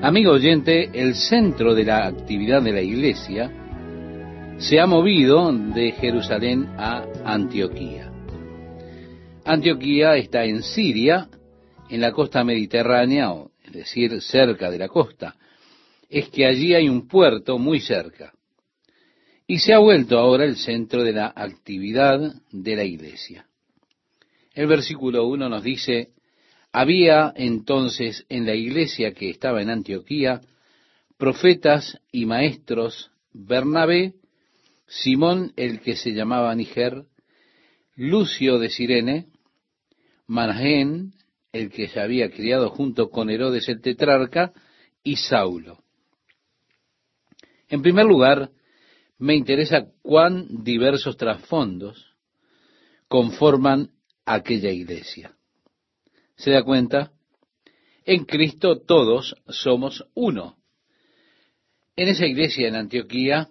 [0.00, 3.50] Amigo oyente, el centro de la actividad de la iglesia
[4.58, 8.08] se ha movido de Jerusalén a Antioquía.
[9.44, 11.28] Antioquía está en Siria,
[11.90, 13.32] en la costa mediterránea,
[13.64, 15.34] es decir, cerca de la costa.
[16.08, 18.32] Es que allí hay un puerto muy cerca.
[19.48, 22.20] Y se ha vuelto ahora el centro de la actividad
[22.52, 23.46] de la iglesia.
[24.54, 26.10] El versículo 1 nos dice,
[26.78, 30.42] había entonces en la iglesia que estaba en Antioquía
[31.16, 34.14] profetas y maestros Bernabé,
[34.86, 37.02] Simón el que se llamaba Niger,
[37.96, 39.26] Lucio de Sirene,
[40.28, 41.14] Manahén,
[41.50, 44.52] el que se había criado junto con Herodes el tetrarca,
[45.02, 45.82] y Saulo.
[47.68, 48.52] En primer lugar,
[49.18, 52.14] me interesa cuán diversos trasfondos
[53.08, 53.90] conforman
[54.24, 55.34] aquella iglesia.
[56.38, 57.12] ¿Se da cuenta?
[58.04, 60.56] En Cristo todos somos uno.
[61.96, 63.48] En esa iglesia en Antioquía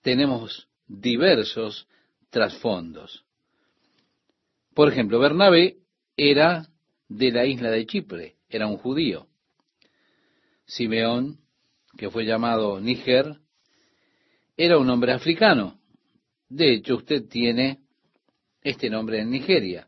[0.00, 1.86] tenemos diversos
[2.30, 3.24] trasfondos.
[4.74, 5.76] Por ejemplo, Bernabé
[6.16, 6.68] era
[7.08, 9.28] de la isla de Chipre, era un judío.
[10.64, 11.38] Simeón,
[11.98, 13.40] que fue llamado Níger,
[14.56, 15.78] era un hombre africano.
[16.48, 17.80] De hecho, usted tiene
[18.62, 19.86] este nombre en Nigeria.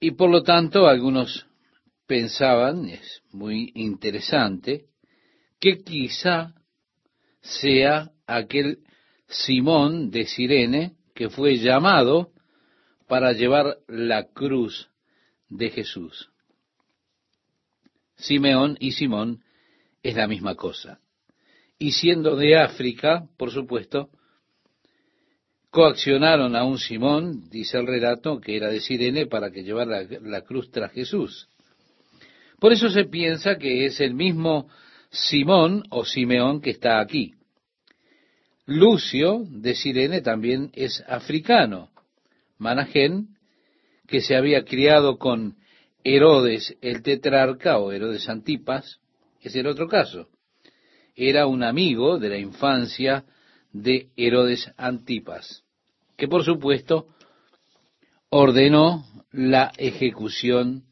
[0.00, 1.46] Y por lo tanto, algunos
[2.06, 4.86] pensaban, es muy interesante,
[5.60, 6.54] que quizá
[7.42, 8.78] sea aquel
[9.28, 12.32] Simón de Sirene que fue llamado
[13.06, 14.88] para llevar la cruz
[15.48, 16.30] de Jesús.
[18.16, 19.42] Simeón y Simón
[20.02, 21.00] es la misma cosa.
[21.78, 24.10] Y siendo de África, por supuesto,
[25.70, 30.40] coaccionaron a un Simón, dice el relato, que era de Sirene, para que llevara la,
[30.42, 31.48] cruz tras Jesús.
[32.58, 34.68] Por eso se piensa que es el mismo
[35.10, 37.34] Simón o Simeón que está aquí.
[38.66, 41.90] Lucio de Sirene también es africano.
[42.58, 43.28] Managén,
[44.06, 45.56] que se había criado con
[46.04, 49.00] Herodes el tetrarca o Herodes Antipas,
[49.40, 50.28] es el otro caso.
[51.14, 53.24] Era un amigo de la infancia
[53.72, 55.64] de Herodes Antipas,
[56.16, 57.08] que por supuesto
[58.30, 60.84] ordenó la ejecución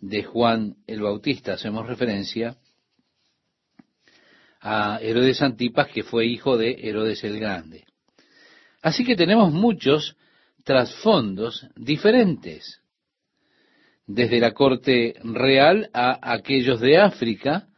[0.00, 1.54] de Juan el Bautista.
[1.54, 2.56] Hacemos referencia
[4.60, 7.84] a Herodes Antipas, que fue hijo de Herodes el Grande.
[8.82, 10.16] Así que tenemos muchos
[10.64, 12.80] trasfondos diferentes,
[14.06, 17.68] desde la corte real a aquellos de África,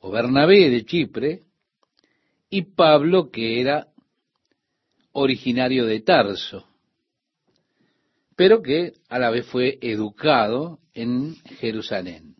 [0.00, 1.42] o Bernabé de Chipre,
[2.50, 3.88] y Pablo, que era
[5.12, 6.66] originario de Tarso,
[8.36, 12.36] pero que a la vez fue educado en Jerusalén.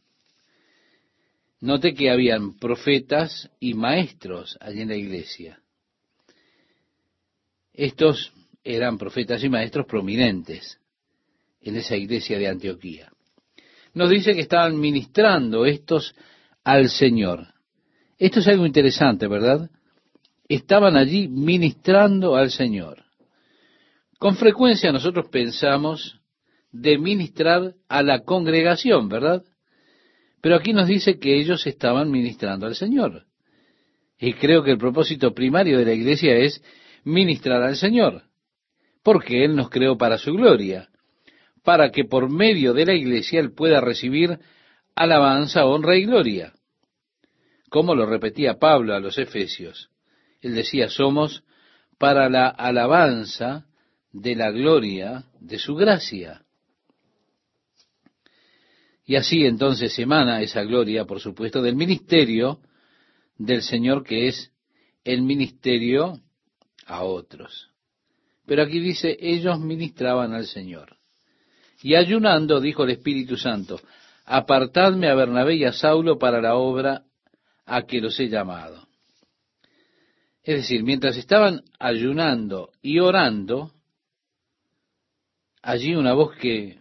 [1.61, 5.61] Note que habían profetas y maestros allí en la iglesia.
[7.73, 8.33] Estos
[8.63, 10.79] eran profetas y maestros prominentes
[11.61, 13.11] en esa iglesia de Antioquía.
[13.95, 16.15] Nos dice que estaban ministrando estos
[16.63, 17.55] al Señor.
[18.19, 19.69] Esto es algo interesante, ¿verdad?
[20.49, 23.05] Estaban allí ministrando al Señor.
[24.19, 26.21] Con frecuencia nosotros pensamos
[26.73, 29.43] de ministrar a la congregación, ¿verdad?
[30.41, 33.27] Pero aquí nos dice que ellos estaban ministrando al Señor.
[34.19, 36.63] Y creo que el propósito primario de la iglesia es
[37.05, 38.25] ministrar al Señor,
[39.03, 40.89] porque Él nos creó para su gloria,
[41.63, 44.39] para que por medio de la iglesia Él pueda recibir
[44.97, 46.53] alabanza, honra y gloria.
[47.71, 49.91] Como lo repetía Pablo a los Efesios.
[50.41, 51.43] Él decía, somos
[51.99, 53.67] para la alabanza
[54.13, 56.43] de la gloria de su gracia.
[59.05, 62.61] Y así entonces emana esa gloria, por supuesto, del ministerio
[63.37, 64.53] del Señor, que es
[65.05, 66.21] el ministerio
[66.87, 67.71] a otros.
[68.47, 70.97] Pero aquí dice, ellos ministraban al Señor.
[71.83, 73.81] Y ayunando, dijo el Espíritu Santo,
[74.25, 77.05] apartadme a Bernabé y a Saulo para la obra
[77.65, 78.88] a que los he llamado.
[80.49, 83.75] Es decir, mientras estaban ayunando y orando,
[85.61, 86.81] allí una voz que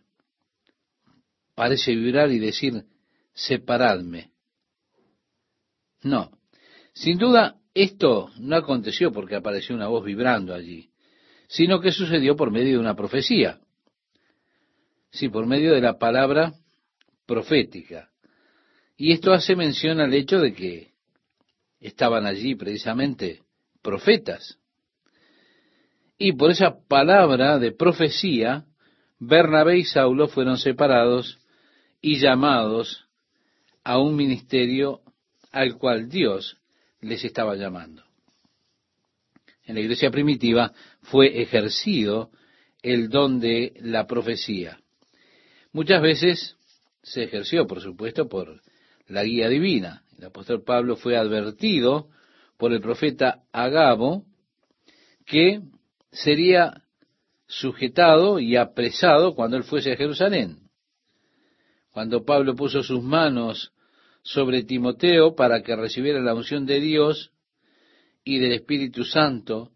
[1.53, 2.85] parece vibrar y decir,
[3.33, 4.31] separadme.
[6.01, 6.31] No,
[6.93, 10.89] sin duda esto no aconteció porque apareció una voz vibrando allí,
[11.49, 13.59] sino que sucedió por medio de una profecía.
[15.11, 16.53] Sí, por medio de la palabra
[17.25, 18.11] profética.
[18.95, 20.93] Y esto hace mención al hecho de que
[21.81, 23.41] estaban allí precisamente
[23.81, 24.57] profetas.
[26.17, 28.65] Y por esa palabra de profecía,
[29.19, 31.39] Bernabé y Saulo fueron separados
[32.01, 33.05] y llamados
[33.83, 35.01] a un ministerio
[35.51, 36.57] al cual Dios
[37.01, 38.03] les estaba llamando.
[39.63, 42.31] En la iglesia primitiva fue ejercido
[42.81, 44.79] el don de la profecía.
[45.71, 46.55] Muchas veces
[47.03, 48.61] se ejerció, por supuesto, por
[49.07, 50.03] la guía divina.
[50.17, 52.09] El apóstol Pablo fue advertido
[52.57, 54.25] por el profeta Agabo
[55.25, 55.61] que
[56.11, 56.83] sería
[57.47, 60.69] sujetado y apresado cuando él fuese a Jerusalén.
[61.91, 63.71] Cuando Pablo puso sus manos
[64.21, 67.31] sobre Timoteo para que recibiera la unción de Dios
[68.23, 69.71] y del Espíritu Santo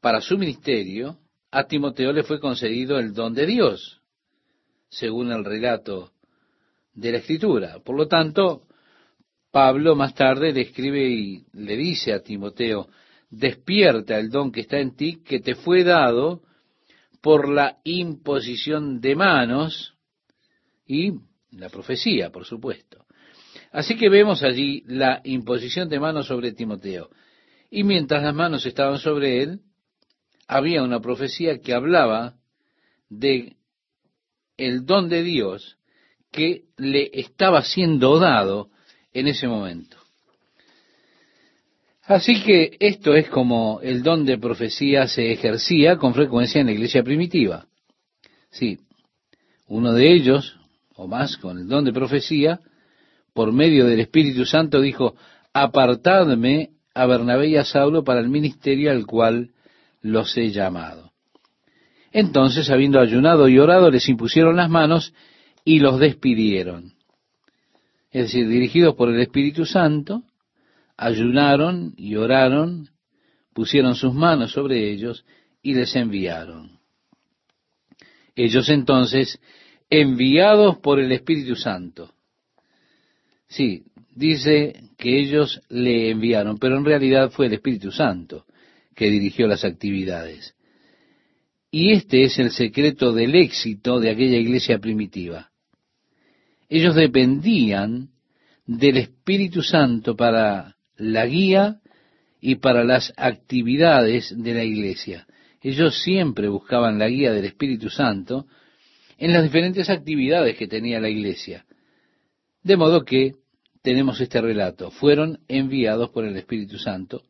[0.00, 1.18] para su ministerio,
[1.50, 4.00] a Timoteo le fue concedido el don de Dios,
[4.88, 6.12] según el relato
[6.94, 7.80] de la Escritura.
[7.80, 8.67] Por lo tanto,
[9.50, 12.88] Pablo más tarde le escribe y le dice a Timoteo,
[13.30, 16.42] despierta el don que está en ti, que te fue dado
[17.20, 19.94] por la imposición de manos
[20.86, 21.12] y
[21.52, 23.04] la profecía, por supuesto.
[23.72, 27.10] Así que vemos allí la imposición de manos sobre Timoteo.
[27.70, 29.60] Y mientras las manos estaban sobre él,
[30.46, 32.36] había una profecía que hablaba
[33.10, 33.56] de
[34.56, 35.76] el don de Dios
[36.30, 38.70] que le estaba siendo dado
[39.12, 39.96] en ese momento.
[42.04, 46.72] Así que esto es como el don de profecía se ejercía con frecuencia en la
[46.72, 47.66] iglesia primitiva.
[48.50, 48.78] Sí,
[49.66, 50.56] uno de ellos,
[50.96, 52.60] o más con el don de profecía,
[53.34, 55.16] por medio del Espíritu Santo dijo,
[55.52, 59.50] apartadme a Bernabé y a Saulo para el ministerio al cual
[60.00, 61.12] los he llamado.
[62.10, 65.12] Entonces, habiendo ayunado y orado, les impusieron las manos
[65.64, 66.94] y los despidieron.
[68.10, 70.22] Es decir, dirigidos por el Espíritu Santo,
[70.96, 72.88] ayunaron y oraron,
[73.52, 75.24] pusieron sus manos sobre ellos
[75.62, 76.78] y les enviaron.
[78.34, 79.40] Ellos entonces,
[79.90, 82.14] enviados por el Espíritu Santo,
[83.48, 83.84] sí,
[84.14, 88.46] dice que ellos le enviaron, pero en realidad fue el Espíritu Santo
[88.94, 90.54] que dirigió las actividades.
[91.70, 95.50] Y este es el secreto del éxito de aquella iglesia primitiva.
[96.68, 98.10] Ellos dependían
[98.66, 101.80] del Espíritu Santo para la guía
[102.40, 105.26] y para las actividades de la iglesia.
[105.62, 108.46] Ellos siempre buscaban la guía del Espíritu Santo
[109.16, 111.64] en las diferentes actividades que tenía la iglesia.
[112.62, 113.34] De modo que
[113.82, 114.90] tenemos este relato.
[114.90, 117.22] Fueron enviados por el Espíritu Santo.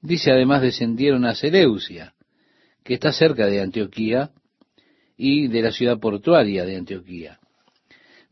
[0.00, 2.14] Dice además descendieron a Seleucia,
[2.82, 4.30] que está cerca de Antioquía
[5.16, 7.37] y de la ciudad portuaria de Antioquía.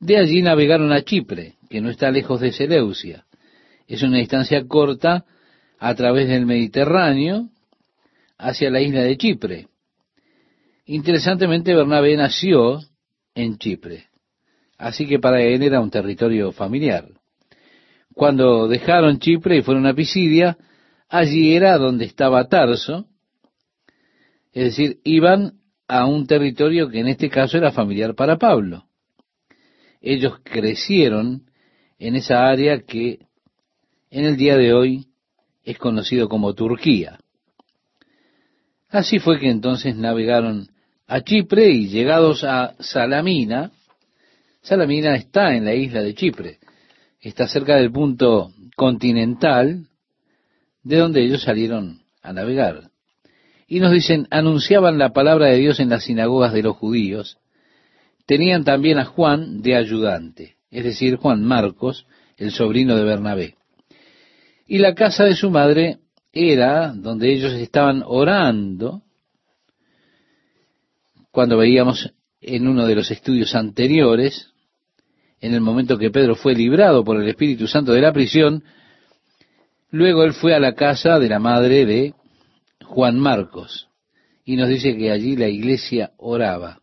[0.00, 3.24] De allí navegaron a Chipre, que no está lejos de Seleucia.
[3.86, 5.24] Es una distancia corta
[5.78, 7.48] a través del Mediterráneo
[8.38, 9.68] hacia la isla de Chipre.
[10.86, 12.80] Interesantemente, Bernabé nació
[13.34, 14.06] en Chipre,
[14.78, 17.08] así que para él era un territorio familiar.
[18.14, 20.56] Cuando dejaron Chipre y fueron a Pisidia,
[21.08, 23.06] allí era donde estaba Tarso,
[24.52, 25.54] es decir, iban
[25.88, 28.85] a un territorio que en este caso era familiar para Pablo.
[30.08, 31.50] Ellos crecieron
[31.98, 33.26] en esa área que
[34.08, 35.06] en el día de hoy
[35.64, 37.18] es conocido como Turquía.
[38.88, 40.68] Así fue que entonces navegaron
[41.08, 43.72] a Chipre y llegados a Salamina,
[44.62, 46.60] Salamina está en la isla de Chipre,
[47.20, 49.88] está cerca del punto continental
[50.84, 52.90] de donde ellos salieron a navegar.
[53.66, 57.38] Y nos dicen, anunciaban la palabra de Dios en las sinagogas de los judíos,
[58.26, 62.06] tenían también a Juan de ayudante, es decir, Juan Marcos,
[62.36, 63.54] el sobrino de Bernabé.
[64.66, 65.98] Y la casa de su madre
[66.32, 69.02] era donde ellos estaban orando,
[71.30, 74.52] cuando veíamos en uno de los estudios anteriores,
[75.40, 78.64] en el momento que Pedro fue librado por el Espíritu Santo de la prisión,
[79.90, 82.14] luego él fue a la casa de la madre de
[82.84, 83.88] Juan Marcos,
[84.44, 86.80] y nos dice que allí la iglesia oraba.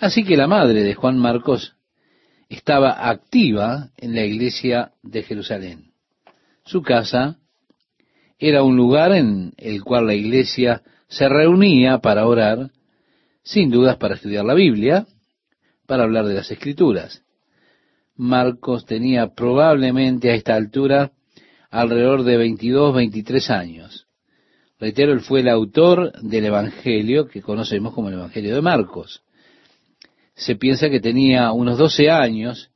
[0.00, 1.76] Así que la madre de Juan Marcos
[2.48, 5.92] estaba activa en la iglesia de Jerusalén.
[6.64, 7.36] Su casa
[8.38, 12.70] era un lugar en el cual la iglesia se reunía para orar,
[13.42, 15.06] sin dudas para estudiar la Biblia,
[15.86, 17.22] para hablar de las escrituras.
[18.16, 21.12] Marcos tenía probablemente a esta altura
[21.70, 24.06] alrededor de 22, 23 años.
[24.78, 29.22] Reitero, él fue el autor del Evangelio que conocemos como el Evangelio de Marcos.
[30.40, 32.70] Se piensa que tenía unos 12 años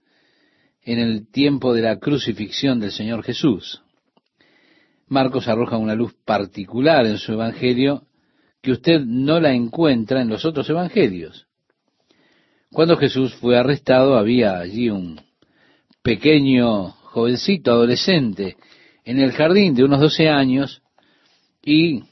[0.82, 3.82] en el tiempo de la crucifixión del Señor Jesús.
[5.08, 8.02] Marcos arroja una luz particular en su Evangelio
[8.60, 11.46] que usted no la encuentra en los otros Evangelios.
[12.70, 15.22] Cuando Jesús fue arrestado había allí un
[16.02, 18.56] pequeño jovencito, adolescente,
[19.06, 20.82] en el jardín de unos 12 años
[21.62, 22.02] y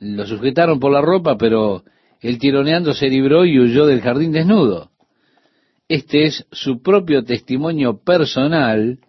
[0.00, 1.84] lo sujetaron por la ropa, pero
[2.20, 4.90] el tironeando se libró y huyó del jardín desnudo.
[5.88, 9.00] Este es su propio testimonio personal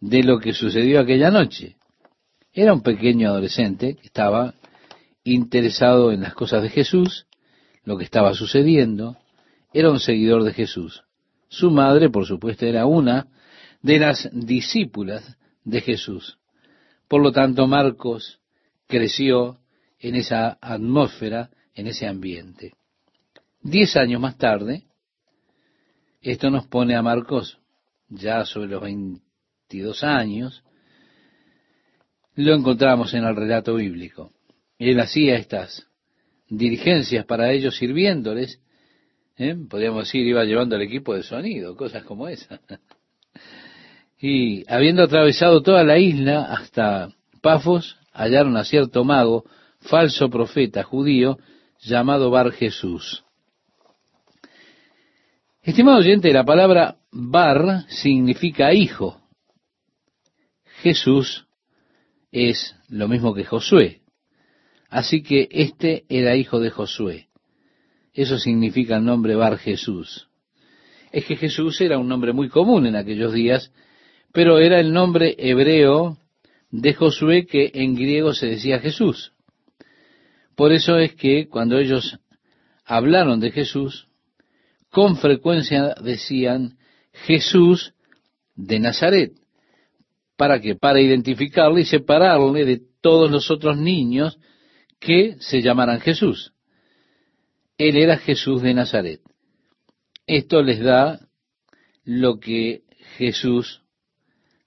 [0.00, 1.76] de lo que sucedió aquella noche.
[2.52, 4.54] Era un pequeño adolescente que estaba
[5.24, 7.26] interesado en las cosas de Jesús,
[7.84, 9.16] lo que estaba sucediendo,
[9.72, 11.02] era un seguidor de Jesús.
[11.48, 13.28] Su madre, por supuesto, era una
[13.82, 16.38] de las discípulas de Jesús.
[17.08, 18.40] Por lo tanto, Marcos
[18.86, 19.58] creció
[19.98, 22.74] en esa atmósfera, en ese ambiente.
[23.62, 24.84] Diez años más tarde,
[26.20, 27.58] esto nos pone a Marcos
[28.08, 30.62] ya sobre los 22 años,
[32.34, 34.32] lo encontramos en el relato bíblico.
[34.78, 35.86] Él hacía estas
[36.48, 38.60] dirigencias para ellos sirviéndoles,
[39.36, 39.56] ¿eh?
[39.68, 42.60] podríamos decir, iba llevando el equipo de sonido, cosas como esa.
[44.20, 47.10] y habiendo atravesado toda la isla hasta
[47.40, 49.44] Pafos, hallaron a cierto mago,
[49.80, 51.38] falso profeta judío,
[51.82, 53.24] llamado Bar Jesús.
[55.62, 59.20] Estimado oyente, la palabra Bar significa hijo.
[60.82, 61.46] Jesús
[62.30, 64.00] es lo mismo que Josué.
[64.88, 67.28] Así que este era hijo de Josué.
[68.12, 70.28] Eso significa el nombre Bar Jesús.
[71.12, 73.72] Es que Jesús era un nombre muy común en aquellos días,
[74.32, 76.18] pero era el nombre hebreo
[76.70, 79.31] de Josué que en griego se decía Jesús.
[80.56, 82.18] Por eso es que cuando ellos
[82.84, 84.08] hablaron de Jesús,
[84.90, 86.78] con frecuencia decían
[87.12, 87.94] Jesús
[88.54, 89.32] de Nazaret.
[90.36, 90.74] ¿Para qué?
[90.74, 94.38] Para identificarle y separarle de todos los otros niños
[94.98, 96.52] que se llamaran Jesús.
[97.78, 99.20] Él era Jesús de Nazaret.
[100.26, 101.20] Esto les da
[102.04, 102.82] lo que
[103.16, 103.82] Jesús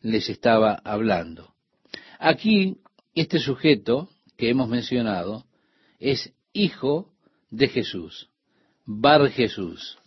[0.01, 1.53] les estaba hablando.
[2.19, 2.77] Aquí,
[3.13, 5.45] este sujeto que hemos mencionado
[6.11, 7.11] es hijo
[7.49, 8.29] de Jesús,
[8.85, 9.97] Bar Jesús,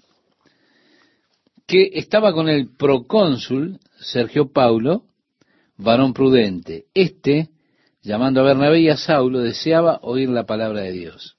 [1.66, 5.06] que estaba con el procónsul Sergio Paulo,
[5.76, 6.86] varón prudente.
[6.94, 7.48] Este,
[8.00, 11.36] llamando a Bernabé y a Saulo, deseaba oír la palabra de Dios.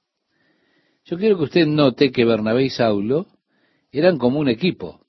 [1.05, 3.27] Yo quiero que usted note que Bernabé y Saulo
[3.91, 5.05] eran como un equipo.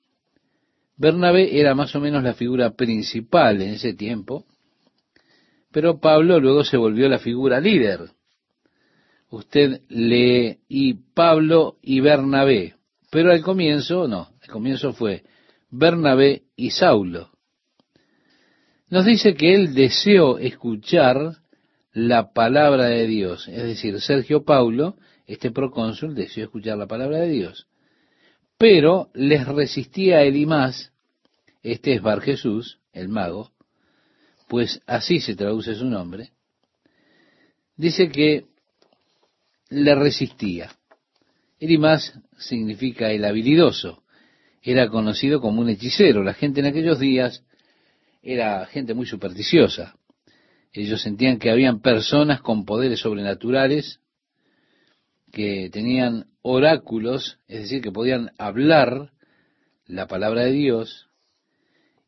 [0.97, 4.47] Bernabé era más o menos la figura principal en ese tiempo,
[5.73, 8.11] pero Pablo luego se volvió la figura líder.
[9.31, 12.75] Usted lee y Pablo y Bernabé,
[13.11, 15.23] pero al comienzo no, al comienzo fue
[15.71, 17.31] Bernabé y Saulo.
[18.89, 21.37] Nos dice que él deseó escuchar
[21.93, 23.47] la palabra de Dios.
[23.47, 24.97] Es decir, Sergio Paulo,
[25.27, 27.69] este procónsul, deseó escuchar la palabra de Dios.
[28.59, 30.93] Pero les resistía a Elimás,
[31.63, 33.53] este es Bar Jesús, el mago,
[34.49, 36.33] pues así se traduce su nombre,
[37.77, 38.50] dice que
[39.71, 40.71] le resistía.
[41.59, 44.03] Elimás significa el habilidoso.
[44.63, 46.23] Era conocido como un hechicero.
[46.23, 47.45] La gente en aquellos días
[48.23, 49.97] era gente muy supersticiosa.
[50.73, 54.01] Ellos sentían que habían personas con poderes sobrenaturales
[55.33, 59.13] que tenían oráculos, es decir, que podían hablar
[59.87, 61.09] la palabra de Dios.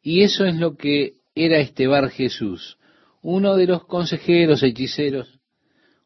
[0.02, 2.78] Y eso es lo que era este Bar Jesús,
[3.22, 5.38] uno de los consejeros hechiceros,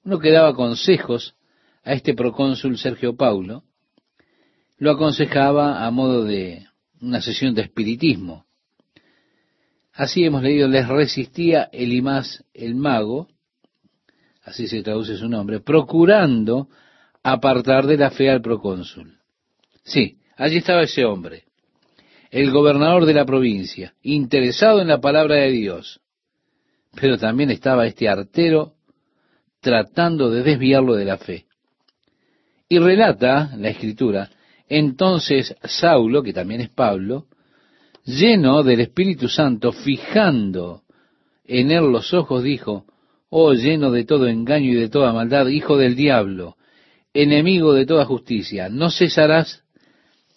[0.05, 1.35] uno que daba consejos
[1.87, 3.62] a este procónsul Sergio Paulo,
[4.76, 6.66] lo aconsejaba a modo de
[7.00, 8.45] una sesión de espiritismo.
[9.93, 13.28] Así hemos leído, les resistía Elimás el mago,
[14.43, 16.69] así se traduce su nombre, procurando
[17.23, 19.19] apartar de la fe al procónsul.
[19.85, 21.45] Sí, allí estaba ese hombre,
[22.33, 26.00] el gobernador de la provincia, interesado en la palabra de Dios,
[26.97, 28.75] pero también estaba este artero
[29.61, 31.46] tratando de desviarlo de la fe.
[32.68, 34.30] Y relata la escritura,
[34.68, 37.26] entonces Saulo, que también es Pablo,
[38.04, 40.82] lleno del Espíritu Santo, fijando
[41.44, 42.85] en él los ojos, dijo,
[43.28, 46.56] oh lleno de todo engaño y de toda maldad, hijo del diablo,
[47.14, 49.64] enemigo de toda justicia, ¿no cesarás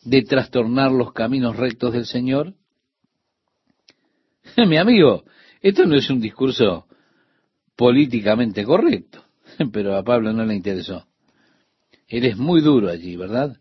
[0.04, 2.54] de trastornar los caminos rectos del Señor?
[4.68, 5.24] Mi amigo,
[5.62, 6.86] esto no es un discurso
[7.76, 9.24] políticamente correcto,
[9.72, 11.09] pero a Pablo no le interesó.
[12.10, 13.56] Eres muy duro allí, ¿verdad?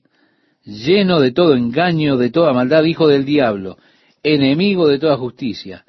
[0.65, 3.77] Lleno de todo engaño, de toda maldad, hijo del diablo,
[4.23, 5.85] enemigo de toda justicia.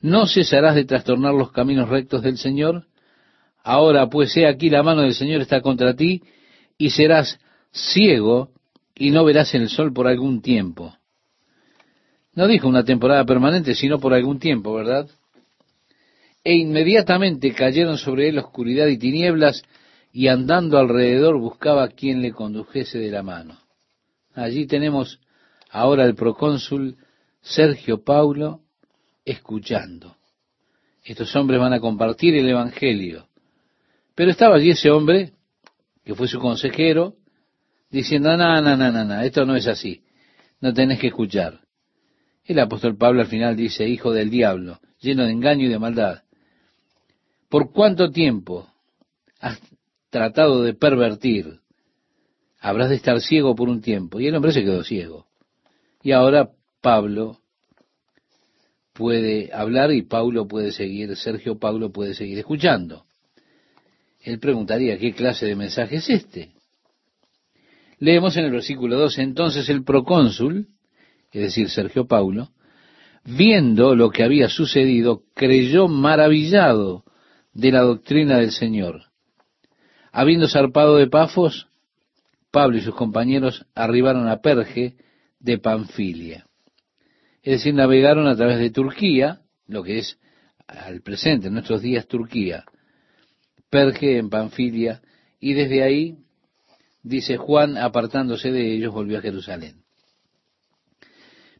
[0.00, 2.86] ¿No cesarás de trastornar los caminos rectos del Señor?
[3.62, 6.22] Ahora pues he aquí la mano del Señor está contra ti
[6.78, 7.38] y serás
[7.72, 8.50] ciego
[8.94, 10.94] y no verás el sol por algún tiempo.
[12.34, 15.08] No dijo una temporada permanente, sino por algún tiempo, ¿verdad?
[16.44, 19.62] E inmediatamente cayeron sobre él oscuridad y tinieblas,
[20.16, 23.58] y andando alrededor buscaba quien le condujese de la mano.
[24.32, 25.18] Allí tenemos
[25.70, 26.96] ahora el procónsul
[27.42, 28.60] Sergio Paulo
[29.24, 30.16] escuchando.
[31.02, 33.26] Estos hombres van a compartir el Evangelio.
[34.14, 35.32] Pero estaba allí ese hombre,
[36.04, 37.16] que fue su consejero,
[37.90, 40.04] diciendo, no, no, no, no, no, esto no es así,
[40.60, 41.60] no tenés que escuchar.
[42.44, 46.22] El apóstol Pablo al final dice, hijo del diablo, lleno de engaño y de maldad.
[47.48, 48.68] ¿Por cuánto tiempo
[50.14, 51.58] tratado de pervertir?
[52.60, 54.20] Habrás de estar ciego por un tiempo.
[54.20, 55.26] Y el hombre se quedó ciego.
[56.04, 57.40] Y ahora Pablo
[58.92, 63.06] puede hablar y Pablo puede seguir, Sergio Pablo puede seguir escuchando.
[64.20, 66.52] Él preguntaría, ¿qué clase de mensaje es este?
[67.98, 70.68] Leemos en el versículo 2, entonces el procónsul,
[71.32, 72.50] es decir, Sergio Paulo,
[73.24, 77.02] viendo lo que había sucedido, creyó maravillado
[77.52, 79.13] de la doctrina del Señor.
[80.16, 81.66] Habiendo zarpado de Pafos,
[82.52, 84.94] Pablo y sus compañeros arribaron a Perge
[85.40, 86.46] de Panfilia.
[87.42, 90.20] Es decir, navegaron a través de Turquía, lo que es
[90.68, 92.64] al presente, en nuestros días Turquía,
[93.68, 95.02] Perge en Panfilia,
[95.40, 96.16] y desde ahí,
[97.02, 99.82] dice Juan, apartándose de ellos, volvió a Jerusalén.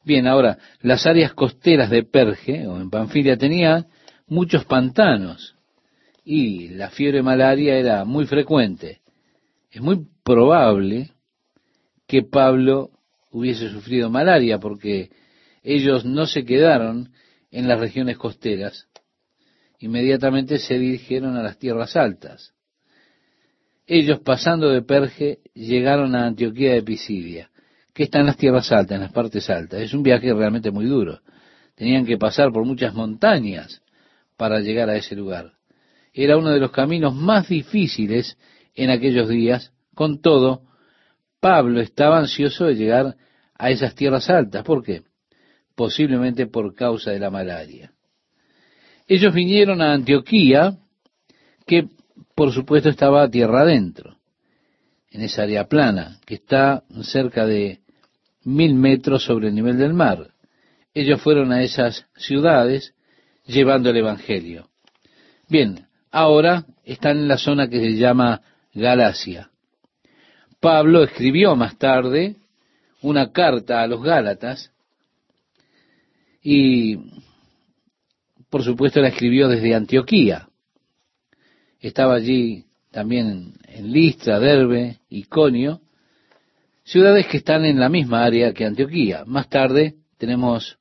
[0.05, 3.89] Bien, ahora, las áreas costeras de Perge, o en Panfilia, tenían
[4.29, 5.57] muchos pantanos
[6.25, 9.01] y la fiebre malaria era muy frecuente.
[9.71, 11.11] Es muy probable
[12.07, 12.91] que Pablo
[13.31, 15.11] hubiese sufrido malaria porque
[15.63, 17.13] ellos no se quedaron
[17.51, 18.89] en las regiones costeras,
[19.79, 22.53] inmediatamente se dirigieron a las tierras altas.
[23.87, 27.51] Ellos pasando de Perge llegaron a Antioquía de Pisidia
[27.95, 29.81] que está en las tierras altas, en las partes altas.
[29.81, 31.21] Es un viaje realmente muy duro.
[31.77, 33.83] Tenían que pasar por muchas montañas
[34.37, 35.53] para llegar a ese lugar.
[36.15, 38.39] Era uno de los caminos más difíciles
[38.75, 39.73] en aquellos días.
[39.95, 40.63] Con todo,
[41.41, 43.17] Pablo estaba ansioso de llegar
[43.59, 44.63] a esas tierras altas.
[44.63, 45.03] ¿Por qué?
[45.75, 47.93] Posiblemente por causa de la malaria.
[49.09, 50.79] Ellos vinieron a Antioquía,
[51.67, 51.89] que
[52.37, 54.17] por supuesto estaba a tierra adentro,
[55.11, 57.81] en esa área plana, que está cerca de
[58.45, 60.33] mil metros sobre el nivel del mar.
[60.95, 62.95] Ellos fueron a esas ciudades
[63.47, 64.71] llevando el Evangelio.
[65.49, 65.84] Bien,
[66.15, 68.41] ahora están en la zona que se llama
[68.73, 69.51] Galacia.
[70.61, 72.37] Pablo escribió más tarde
[73.03, 74.71] una carta a los Gálatas
[76.41, 76.99] y
[78.49, 80.49] por supuesto la escribió desde Antioquía.
[81.81, 85.81] Estaba allí también en Listra, Derbe, Iconio,
[86.85, 89.25] ciudades que están en la misma área que Antioquía.
[89.27, 90.79] Más tarde tenemos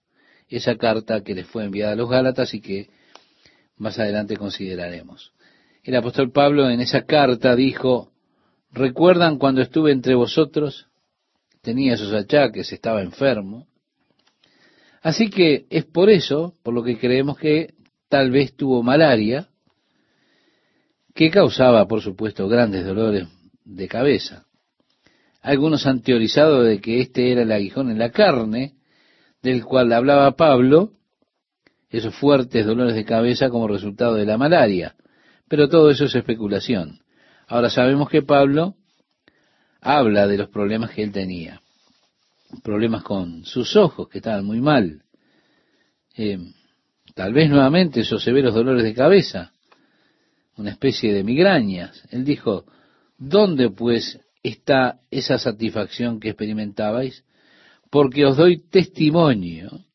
[0.48, 2.93] esa carta que les fue enviada a los Gálatas y que
[3.84, 5.34] más adelante consideraremos.
[5.84, 8.12] El apóstol Pablo en esa carta dijo,
[8.72, 10.88] ¿recuerdan cuando estuve entre vosotros?
[11.62, 13.68] Tenía esos achaques, estaba enfermo.
[15.02, 17.74] Así que es por eso, por lo que creemos que
[18.08, 19.50] tal vez tuvo malaria,
[21.14, 23.28] que causaba, por supuesto, grandes dolores
[23.66, 24.46] de cabeza.
[25.42, 28.76] Algunos han teorizado de que este era el aguijón en la carne,
[29.42, 30.94] del cual hablaba Pablo,
[31.94, 34.96] esos fuertes dolores de cabeza como resultado de la malaria.
[35.48, 37.00] Pero todo eso es especulación.
[37.48, 38.76] Ahora sabemos que Pablo
[39.80, 41.62] habla de los problemas que él tenía.
[42.64, 45.04] Problemas con sus ojos, que estaban muy mal.
[46.18, 46.40] Eh,
[47.14, 49.52] tal vez nuevamente esos severos dolores de cabeza.
[50.58, 52.04] Una especie de migrañas.
[52.12, 52.66] Él dijo,
[53.18, 57.24] ¿dónde pues está esa satisfacción que experimentabais,
[57.90, 59.86] porque os doy testimonio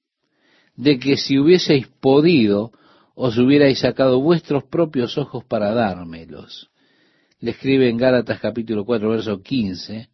[0.78, 2.70] de que si hubieseis podido,
[3.16, 6.70] os hubierais sacado vuestros propios ojos para dármelos.
[7.40, 10.08] Le escribe en Gálatas capítulo 4, verso 15,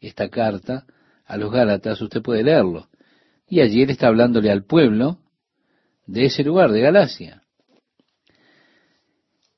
[0.00, 0.86] esta carta
[1.24, 2.88] a los Gálatas, usted puede leerlo.
[3.48, 5.18] Y allí él está hablándole al pueblo
[6.06, 7.42] de ese lugar, de Galacia.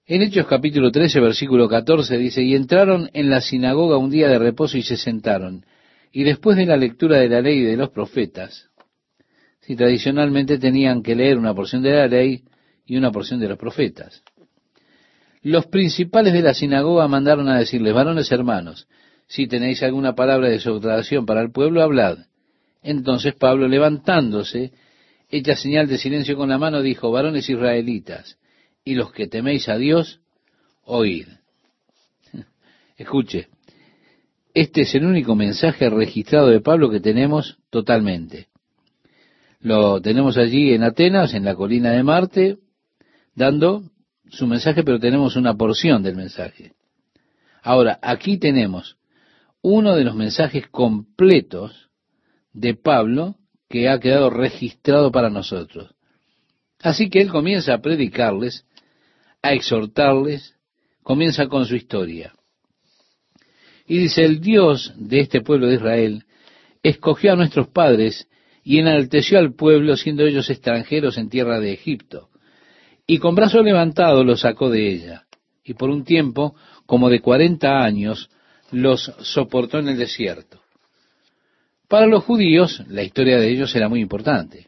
[0.06, 4.38] En Hechos capítulo 13, versículo 14 dice, y entraron en la sinagoga un día de
[4.38, 5.66] reposo y se sentaron.
[6.10, 8.70] Y después de la lectura de la ley y de los profetas,
[9.68, 12.42] si tradicionalmente tenían que leer una porción de la ley
[12.86, 14.22] y una porción de los profetas.
[15.42, 18.88] Los principales de la sinagoga mandaron a decirles, varones hermanos,
[19.26, 22.16] si tenéis alguna palabra de exhortación para el pueblo, hablad.
[22.82, 24.72] Entonces Pablo, levantándose,
[25.28, 28.38] hecha señal de silencio con la mano, dijo, varones israelitas,
[28.86, 30.22] y los que teméis a Dios,
[30.82, 31.26] oíd.
[32.96, 33.48] Escuche,
[34.54, 38.48] este es el único mensaje registrado de Pablo que tenemos totalmente.
[39.60, 42.58] Lo tenemos allí en Atenas, en la colina de Marte,
[43.34, 43.90] dando
[44.30, 46.72] su mensaje, pero tenemos una porción del mensaje.
[47.62, 48.96] Ahora, aquí tenemos
[49.62, 51.90] uno de los mensajes completos
[52.52, 53.36] de Pablo
[53.68, 55.94] que ha quedado registrado para nosotros.
[56.80, 58.64] Así que él comienza a predicarles,
[59.42, 60.54] a exhortarles,
[61.02, 62.32] comienza con su historia.
[63.86, 66.24] Y dice, el Dios de este pueblo de Israel
[66.82, 68.27] escogió a nuestros padres
[68.68, 72.28] y enalteció al pueblo siendo ellos extranjeros en tierra de Egipto.
[73.06, 75.24] Y con brazo levantado los sacó de ella.
[75.64, 76.54] Y por un tiempo,
[76.84, 78.28] como de cuarenta años,
[78.70, 80.60] los soportó en el desierto.
[81.88, 84.66] Para los judíos, la historia de ellos era muy importante.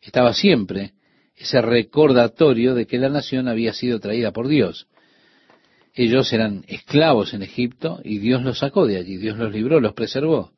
[0.00, 0.94] Estaba siempre
[1.36, 4.86] ese recordatorio de que la nación había sido traída por Dios.
[5.92, 9.92] Ellos eran esclavos en Egipto y Dios los sacó de allí, Dios los libró, los
[9.92, 10.52] preservó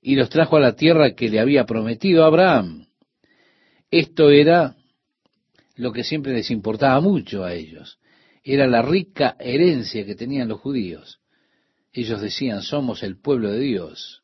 [0.00, 2.86] y los trajo a la tierra que le había prometido a Abraham.
[3.90, 4.76] Esto era
[5.76, 7.98] lo que siempre les importaba mucho a ellos.
[8.44, 11.20] Era la rica herencia que tenían los judíos.
[11.92, 14.22] Ellos decían, somos el pueblo de Dios.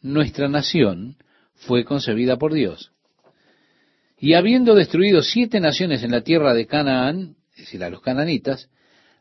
[0.00, 1.16] Nuestra nación
[1.54, 2.92] fue concebida por Dios.
[4.18, 8.70] Y habiendo destruido siete naciones en la tierra de Canaán, es decir, a los cananitas,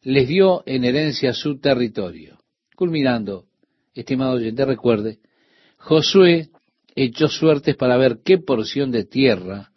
[0.02, 2.40] les dio en herencia su territorio.
[2.76, 3.46] Culminando,
[3.94, 5.20] estimado oyente, recuerde,
[5.84, 6.48] Josué
[6.96, 9.72] echó suertes para ver qué porción de tierra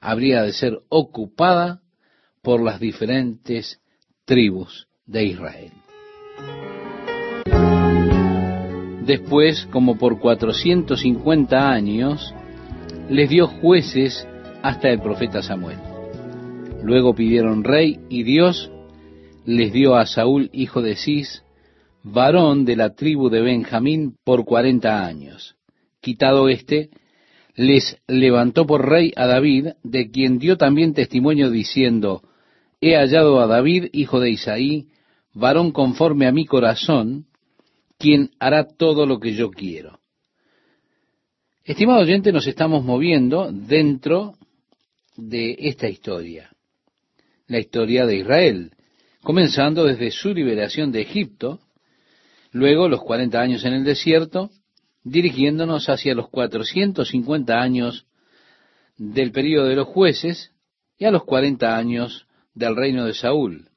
[0.00, 1.82] habría de ser ocupada
[2.40, 3.78] por las diferentes
[4.24, 5.72] tribus de Israel.
[9.04, 12.34] Después, como por 450 años,
[13.10, 14.26] les dio jueces
[14.62, 15.78] hasta el profeta Samuel.
[16.82, 18.70] Luego pidieron rey y Dios
[19.44, 21.43] les dio a Saúl, hijo de Cis,
[22.04, 25.56] varón de la tribu de Benjamín, por cuarenta años.
[26.00, 26.90] Quitado éste,
[27.56, 32.22] les levantó por rey a David, de quien dio también testimonio diciendo,
[32.80, 34.88] He hallado a David, hijo de Isaí,
[35.32, 37.26] varón conforme a mi corazón,
[37.98, 40.00] quien hará todo lo que yo quiero.
[41.64, 44.34] Estimado oyente, nos estamos moviendo dentro
[45.16, 46.50] de esta historia,
[47.46, 48.72] la historia de Israel,
[49.22, 51.60] comenzando desde su liberación de Egipto,
[52.54, 54.48] luego los 40 años en el desierto,
[55.02, 58.06] dirigiéndonos hacia los 450 años
[58.96, 60.52] del período de los jueces
[60.96, 63.70] y a los 40 años del reino de Saúl.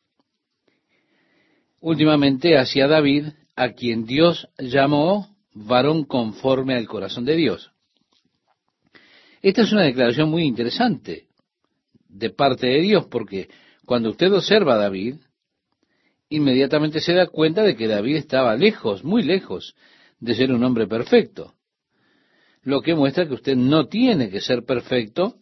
[1.79, 7.71] Últimamente hacia David, a quien Dios llamó varón conforme al corazón de Dios.
[9.41, 11.25] Esta es una declaración muy interesante
[12.07, 13.49] de parte de Dios, porque
[13.85, 15.15] cuando usted observa a David,
[16.29, 19.75] inmediatamente se da cuenta de que David estaba lejos, muy lejos
[20.19, 21.53] de ser un hombre perfecto.
[22.63, 25.35] Lo que muestra que usted no tiene que ser perfecto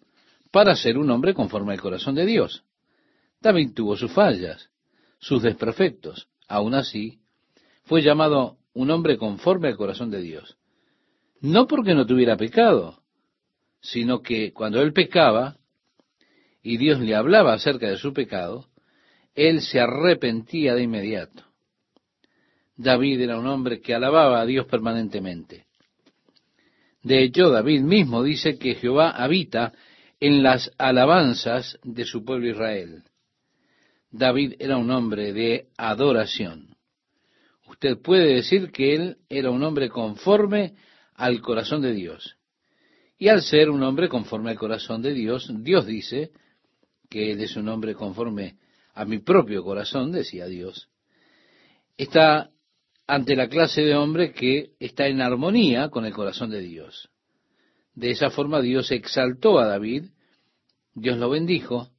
[0.51, 2.63] para ser un hombre conforme al corazón de Dios.
[3.41, 4.69] David tuvo sus fallas,
[5.19, 6.27] sus desperfectos.
[6.47, 7.19] Aún así,
[7.83, 10.57] fue llamado un hombre conforme al corazón de Dios.
[11.41, 13.01] No porque no tuviera pecado,
[13.81, 15.57] sino que cuando él pecaba
[16.61, 18.67] y Dios le hablaba acerca de su pecado,
[19.35, 21.43] él se arrepentía de inmediato.
[22.77, 25.65] David era un hombre que alababa a Dios permanentemente.
[27.03, 29.73] De hecho, David mismo dice que Jehová habita
[30.19, 33.03] en las alabanzas de su pueblo Israel.
[34.09, 36.75] David era un hombre de adoración.
[37.67, 40.75] Usted puede decir que él era un hombre conforme
[41.15, 42.37] al corazón de Dios.
[43.17, 46.31] Y al ser un hombre conforme al corazón de Dios, Dios dice
[47.09, 48.57] que él es un hombre conforme
[48.95, 50.89] a mi propio corazón, decía Dios,
[51.97, 52.49] está
[53.05, 57.09] ante la clase de hombre que está en armonía con el corazón de Dios.
[57.93, 60.05] De esa forma Dios exaltó a David,
[60.95, 61.91] Dios lo bendijo,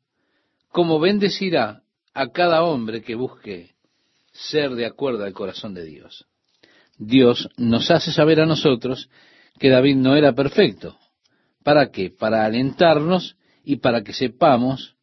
[0.69, 1.83] como bendecirá
[2.15, 3.75] a cada hombre que busque
[4.33, 6.27] ser de acuerdo al corazón de Dios.
[6.99, 9.11] Dios nos hace saber a nosotros
[9.59, 10.99] que David no era perfecto.
[11.63, 12.11] ¿Para qué?
[12.11, 14.96] Para alentarnos y para que sepamos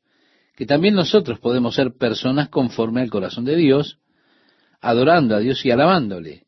[0.56, 4.00] que también nosotros podemos ser personas conforme al corazón de Dios,
[4.82, 6.46] adorando a Dios y alabándole.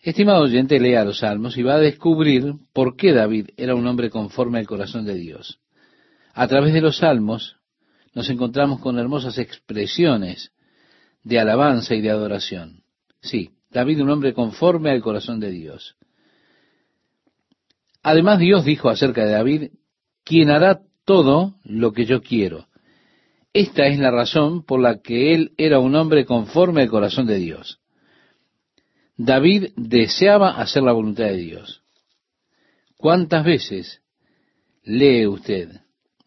[0.00, 4.10] Estimado oyente, lea los salmos y va a descubrir por qué David era un hombre
[4.10, 5.60] conforme al corazón de Dios.
[6.34, 7.56] A través de los salmos
[8.14, 10.52] nos encontramos con hermosas expresiones
[11.22, 12.82] de alabanza y de adoración.
[13.20, 15.96] Sí, David un hombre conforme al corazón de Dios.
[18.02, 19.70] Además Dios dijo acerca de David,
[20.24, 22.66] quien hará todo lo que yo quiero.
[23.52, 27.36] Esta es la razón por la que él era un hombre conforme al corazón de
[27.36, 27.80] Dios.
[29.16, 31.82] David deseaba hacer la voluntad de Dios.
[32.96, 34.00] ¿Cuántas veces
[34.84, 35.68] lee usted?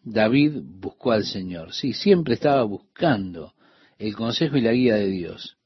[0.02, 1.72] David buscó al Señor.
[1.72, 3.54] Sí, siempre estaba buscando
[3.98, 5.56] el consejo y la guía de Dios.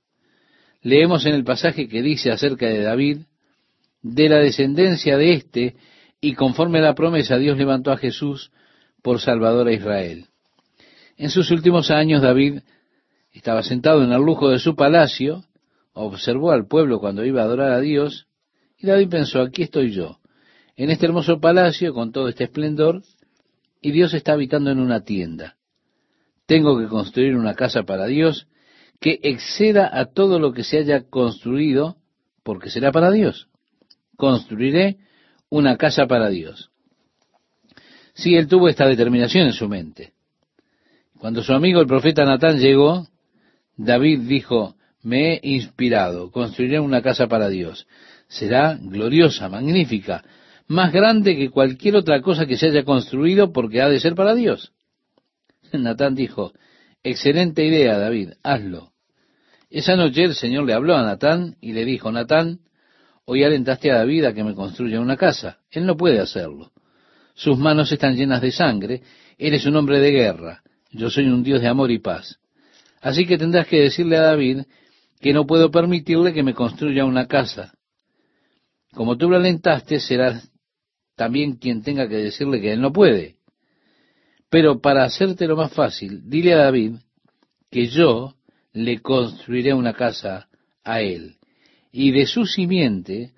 [0.83, 3.19] Leemos en el pasaje que dice acerca de David,
[4.03, 5.77] de la descendencia de éste,
[6.23, 8.51] y conforme a la promesa, Dios levantó a Jesús
[9.03, 10.27] por Salvador a Israel.
[11.17, 12.61] En sus últimos años, David
[13.33, 15.45] estaba sentado en el lujo de su palacio,
[15.93, 18.27] observó al pueblo cuando iba a adorar a Dios,
[18.79, 20.19] y David pensó, aquí estoy yo,
[20.77, 23.03] en este hermoso palacio, con todo este esplendor,
[23.83, 25.57] y Dios está habitando en una tienda.
[26.47, 28.49] Tengo que construir una casa para Dios
[29.01, 31.97] que exceda a todo lo que se haya construido,
[32.43, 33.49] porque será para Dios.
[34.17, 34.99] Construiré
[35.49, 36.70] una casa para Dios.
[38.21, 40.13] Sí, él tuvo esta determinación en su mente.
[41.19, 43.09] Cuando su amigo el profeta Natán llegó,
[43.79, 47.87] David dijo, me he inspirado, construiré una casa para Dios.
[48.29, 50.23] Será gloriosa, magnífica,
[50.67, 54.35] más grande que cualquier otra cosa que se haya construido porque ha de ser para
[54.35, 54.73] Dios.
[55.73, 56.53] Natán dijo,
[57.03, 58.93] excelente idea, David, hazlo.
[59.71, 62.61] Esa noche el Señor le habló a Natán y le dijo, Natán,
[63.25, 65.61] hoy alentaste a David a que me construya una casa.
[65.71, 66.71] Él no puede hacerlo.
[67.35, 69.03] Sus manos están llenas de sangre,
[69.39, 70.63] él es un hombre de guerra,
[70.93, 72.39] yo soy un Dios de amor y paz.
[73.01, 74.63] Así que tendrás que decirle a David
[75.21, 77.73] que no puedo permitirle que me construya una casa.
[78.93, 80.51] Como tú lo alentaste, serás
[81.17, 83.37] también quien tenga que decirle que él no puede.
[84.49, 86.97] Pero para hacértelo más fácil, dile a David
[87.71, 88.35] que yo
[88.73, 90.49] le construiré una casa
[90.83, 91.37] a él,
[91.93, 93.33] y de su simiente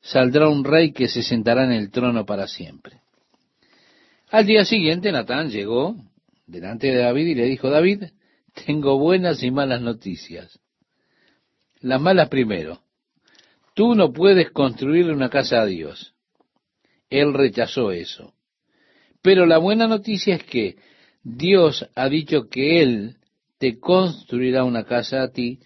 [0.00, 3.00] saldrá un rey que se sentará en el trono para siempre.
[4.30, 5.96] Al día siguiente Natán llegó
[6.46, 8.04] delante de David y le dijo, David,
[8.66, 10.58] tengo buenas y malas noticias.
[11.80, 12.82] Las malas primero,
[13.74, 16.14] tú no puedes construirle una casa a Dios.
[17.08, 18.34] Él rechazó eso.
[19.22, 20.76] Pero la buena noticia es que
[21.22, 23.16] Dios ha dicho que Él
[23.56, 25.58] te construirá una casa a ti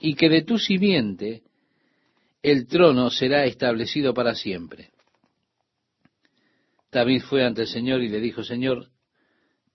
[0.00, 1.42] y que de tu simiente
[2.42, 4.90] el trono será establecido para siempre.
[6.90, 8.88] David fue ante el Señor y le dijo, Señor,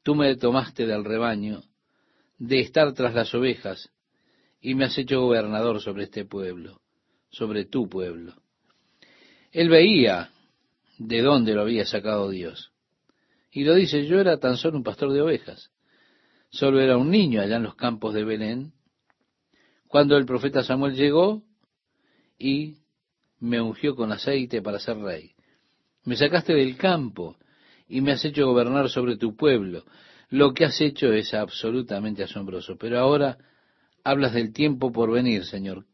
[0.03, 1.63] tú me tomaste del rebaño,
[2.37, 3.89] de estar tras las ovejas,
[4.59, 6.81] y me has hecho gobernador sobre este pueblo,
[7.29, 8.33] sobre tu pueblo.
[9.51, 10.31] Él veía
[10.97, 12.71] de dónde lo había sacado Dios.
[13.51, 15.71] Y lo dice, yo era tan solo un pastor de ovejas.
[16.49, 18.73] Solo era un niño allá en los campos de Belén,
[19.87, 21.43] cuando el profeta Samuel llegó
[22.37, 22.79] y
[23.39, 25.34] me ungió con aceite para ser rey.
[26.05, 27.37] Me sacaste del campo
[27.87, 29.83] y me has hecho gobernar sobre tu pueblo.
[30.29, 32.77] Lo que has hecho es absolutamente asombroso.
[32.77, 33.37] Pero ahora
[34.03, 35.85] hablas del tiempo por venir, Señor.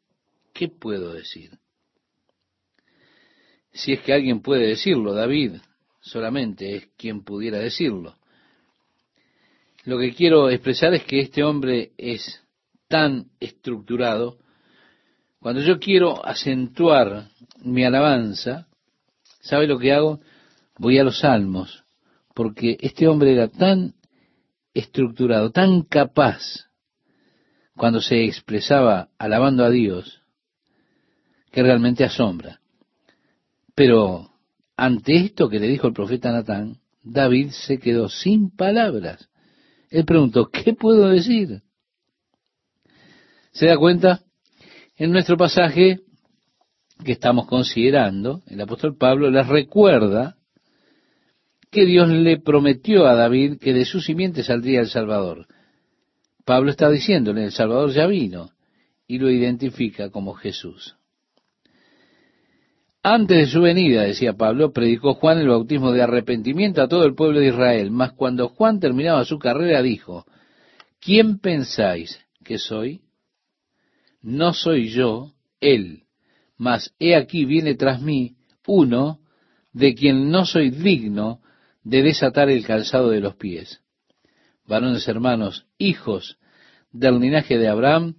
[0.53, 1.51] ¿Qué puedo decir?
[3.71, 5.53] Si es que alguien puede decirlo, David
[6.01, 8.17] solamente es quien pudiera decirlo.
[9.85, 12.43] Lo que quiero expresar es que este hombre es
[12.87, 14.37] tan estructurado.
[15.39, 17.29] Cuando yo quiero acentuar
[17.63, 18.67] mi alabanza,
[19.41, 20.19] ¿sabe lo que hago?
[20.77, 21.83] Voy a los salmos,
[22.33, 23.93] porque este hombre era tan
[24.73, 26.69] estructurado, tan capaz,
[27.75, 30.21] cuando se expresaba alabando a Dios,
[31.51, 32.61] que realmente asombra.
[33.75, 34.31] Pero
[34.77, 39.29] ante esto que le dijo el profeta Natán, David se quedó sin palabras.
[39.89, 41.61] Él preguntó, ¿qué puedo decir?
[43.51, 44.21] ¿Se da cuenta?
[44.95, 45.99] En nuestro pasaje
[47.03, 50.37] que estamos considerando, el apóstol Pablo les recuerda
[51.71, 55.47] que Dios le prometió a David que de su simiente saldría el Salvador.
[56.45, 58.51] Pablo está diciéndole, el Salvador ya vino,
[59.07, 60.95] y lo identifica como Jesús.
[63.03, 67.15] Antes de su venida, decía Pablo, predicó Juan el bautismo de arrepentimiento a todo el
[67.15, 67.89] pueblo de Israel.
[67.89, 70.25] Mas cuando Juan terminaba su carrera, dijo,
[70.99, 73.01] ¿quién pensáis que soy?
[74.21, 76.03] No soy yo, él,
[76.61, 78.35] mas he aquí viene tras mí
[78.67, 79.19] uno
[79.73, 81.41] de quien no soy digno
[81.83, 83.81] de desatar el calzado de los pies.
[84.67, 86.37] Varones hermanos, hijos
[86.91, 88.13] del linaje de Abraham,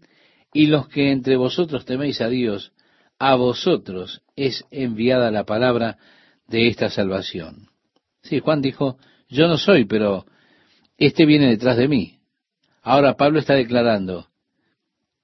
[0.52, 2.72] y los que entre vosotros teméis a Dios,
[3.16, 5.98] a vosotros es enviada la palabra
[6.48, 7.68] de esta salvación.
[8.22, 10.26] Sí, Juan dijo, yo no soy, pero
[10.98, 12.18] este viene detrás de mí.
[12.83, 14.26] Ahora Pablo está declarando,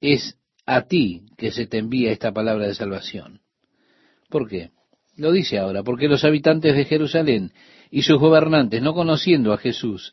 [0.01, 0.38] es
[0.69, 3.41] a ti que se te envía esta palabra de salvación.
[4.29, 4.71] ¿Por qué?
[5.17, 7.53] Lo dice ahora, porque los habitantes de Jerusalén
[7.91, 10.13] y sus gobernantes, no conociendo a Jesús,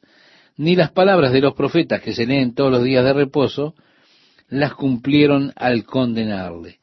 [0.55, 3.75] ni las palabras de los profetas que se leen todos los días de reposo,
[4.47, 6.79] las cumplieron al condenarle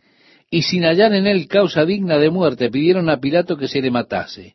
[0.51, 3.91] y sin hallar en él causa digna de muerte, pidieron a Pilato que se le
[3.91, 4.55] matase.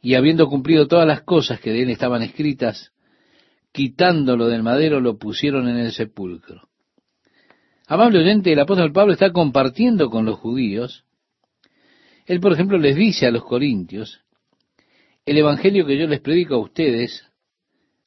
[0.00, 2.92] y habiendo cumplido todas las cosas que de él estaban escritas,
[3.72, 6.68] quitándolo del madero, lo pusieron en el sepulcro.
[7.86, 11.04] Amable oyente, el apóstol Pablo está compartiendo con los judíos.
[12.26, 14.22] Él, por ejemplo, les dice a los corintios,
[15.26, 17.24] el evangelio que yo les predico a ustedes,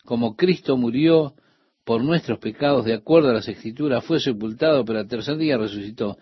[0.03, 1.35] como Cristo murió
[1.83, 6.17] por nuestros pecados de acuerdo a las escrituras, fue sepultado, pero al tercer día resucitó.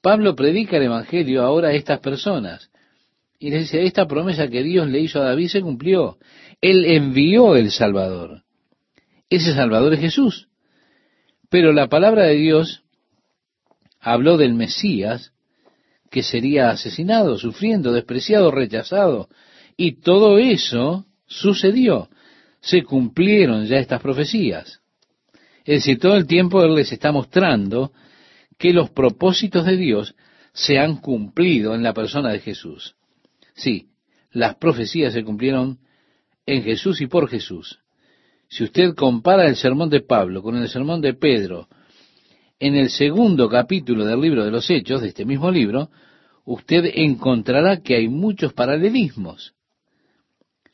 [0.00, 2.70] Pablo predica el evangelio ahora a estas personas.
[3.38, 6.18] Y les dice, esta promesa que Dios le hizo a David se cumplió.
[6.60, 8.44] Él envió el Salvador.
[9.28, 10.48] Ese Salvador es Jesús.
[11.48, 12.84] Pero la palabra de Dios
[14.00, 15.32] habló del Mesías
[16.10, 19.28] que sería asesinado, sufriendo, despreciado, rechazado.
[19.76, 22.08] Y todo eso sucedió.
[22.60, 24.80] Se cumplieron ya estas profecías.
[25.64, 27.92] Es decir, todo el tiempo Él les está mostrando
[28.58, 30.14] que los propósitos de Dios
[30.52, 32.96] se han cumplido en la persona de Jesús.
[33.54, 33.90] Sí,
[34.32, 35.78] las profecías se cumplieron
[36.44, 37.78] en Jesús y por Jesús.
[38.48, 41.68] Si usted compara el sermón de Pablo con el sermón de Pedro,
[42.60, 45.90] en el segundo capítulo del libro de los Hechos, de este mismo libro,
[46.44, 49.54] usted encontrará que hay muchos paralelismos.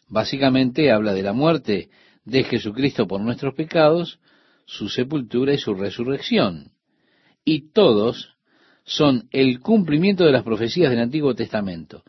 [0.09, 1.89] Básicamente habla de la muerte
[2.25, 4.19] de Jesucristo por nuestros pecados,
[4.67, 6.73] su sepultura y su resurrección.
[7.45, 8.35] Y todos
[8.85, 12.03] son el cumplimiento de las profecías del Antiguo Testamento.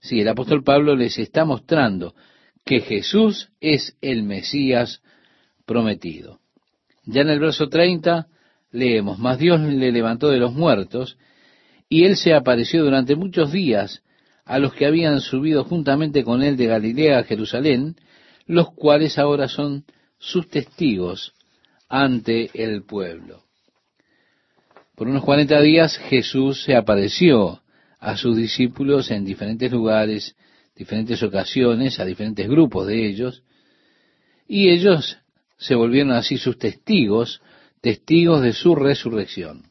[0.00, 2.14] Sí, el apóstol Pablo les está mostrando
[2.64, 5.02] que Jesús es el Mesías
[5.66, 6.40] prometido.
[7.04, 8.28] Ya en el verso 30
[8.72, 11.18] leemos, mas Dios le levantó de los muertos,
[11.88, 14.02] y él se apareció durante muchos días
[14.44, 17.96] a los que habían subido juntamente con él de Galilea a Jerusalén,
[18.46, 19.84] los cuales ahora son
[20.18, 21.34] sus testigos
[21.88, 23.42] ante el pueblo.
[24.96, 27.60] Por unos cuarenta días Jesús se apareció
[28.00, 30.34] a sus discípulos en diferentes lugares,
[30.74, 33.42] diferentes ocasiones, a diferentes grupos de ellos,
[34.48, 35.18] y ellos
[35.56, 37.40] se volvieron así sus testigos,
[37.82, 39.64] testigos de su resurrección.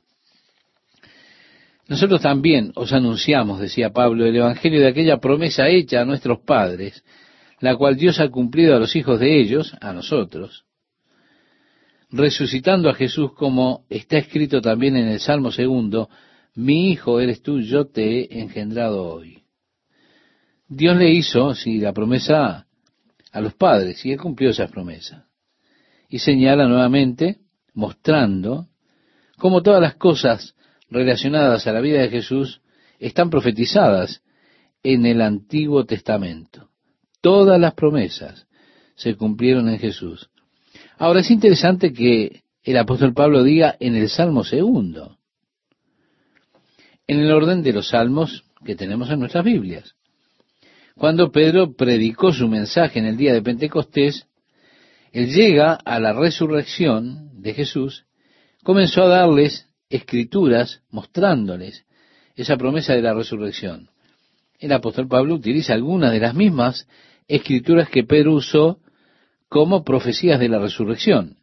[1.87, 7.03] Nosotros también os anunciamos, decía Pablo, el Evangelio de aquella promesa hecha a nuestros padres,
[7.59, 10.65] la cual Dios ha cumplido a los hijos de ellos, a nosotros,
[12.09, 16.09] resucitando a Jesús como está escrito también en el Salmo segundo,
[16.55, 19.43] mi hijo eres tú, yo te he engendrado hoy.
[20.67, 22.67] Dios le hizo, sí, la promesa
[23.31, 25.27] a los padres, y él cumplió esa promesa.
[26.09, 27.37] Y señala nuevamente,
[27.73, 28.67] mostrando
[29.37, 30.55] cómo todas las cosas
[30.89, 32.61] relacionadas a la vida de Jesús
[32.99, 34.21] están profetizadas
[34.83, 36.69] en el Antiguo Testamento.
[37.21, 38.47] Todas las promesas
[38.95, 40.29] se cumplieron en Jesús.
[40.97, 45.17] Ahora es interesante que el apóstol Pablo diga en el Salmo segundo,
[47.07, 49.95] en el orden de los salmos que tenemos en nuestras Biblias.
[50.95, 54.27] Cuando Pedro predicó su mensaje en el día de Pentecostés,
[55.11, 58.05] él llega a la resurrección de Jesús,
[58.63, 61.85] comenzó a darles escrituras mostrándoles
[62.35, 63.89] esa promesa de la resurrección.
[64.59, 66.87] El apóstol Pablo utiliza algunas de las mismas
[67.27, 68.79] escrituras que Pedro usó
[69.49, 71.37] como profecías de la resurrección.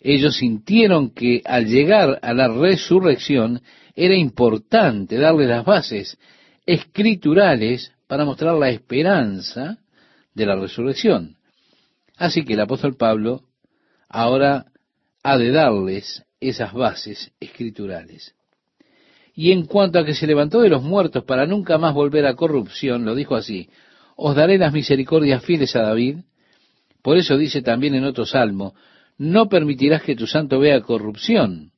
[0.00, 3.60] Ellos sintieron que al llegar a la resurrección
[3.94, 6.18] era importante darle las bases
[6.64, 9.78] escriturales para mostrar la esperanza
[10.34, 11.36] de la resurrección.
[12.16, 13.42] Así que el apóstol Pablo
[14.08, 14.69] ahora
[15.22, 18.34] ha de darles esas bases escriturales.
[19.34, 22.34] Y en cuanto a que se levantó de los muertos para nunca más volver a
[22.34, 23.68] corrupción, lo dijo así,
[24.16, 26.18] os daré las misericordias fieles a David,
[27.02, 28.74] por eso dice también en otro salmo,
[29.16, 31.72] no permitirás que tu santo vea corrupción.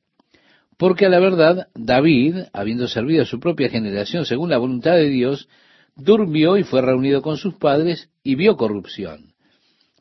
[0.77, 5.09] Porque a la verdad, David, habiendo servido a su propia generación según la voluntad de
[5.09, 5.47] Dios,
[5.95, 9.33] durmió y fue reunido con sus padres y vio corrupción.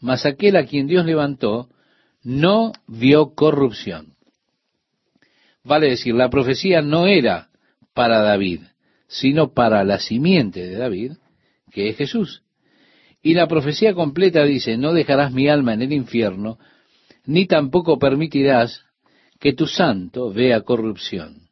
[0.01, 1.69] Mas aquel a quien Dios levantó,
[2.23, 4.15] no vio corrupción.
[5.65, 7.51] Vale decir, la profecía no era
[7.95, 8.61] para David,
[9.07, 11.13] sino para la simiente de David,
[11.71, 12.43] que es Jesús.
[13.23, 16.59] Y la profecía completa dice, no dejarás mi alma en el infierno,
[17.25, 18.85] ni tampoco permitirás
[19.39, 21.49] que tu santo vea corrupción.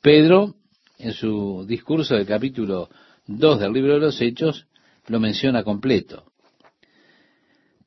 [0.00, 0.54] Pedro,
[0.98, 2.88] en su discurso del capítulo
[3.26, 4.66] 2 del libro de los Hechos,
[5.06, 6.31] lo menciona completo.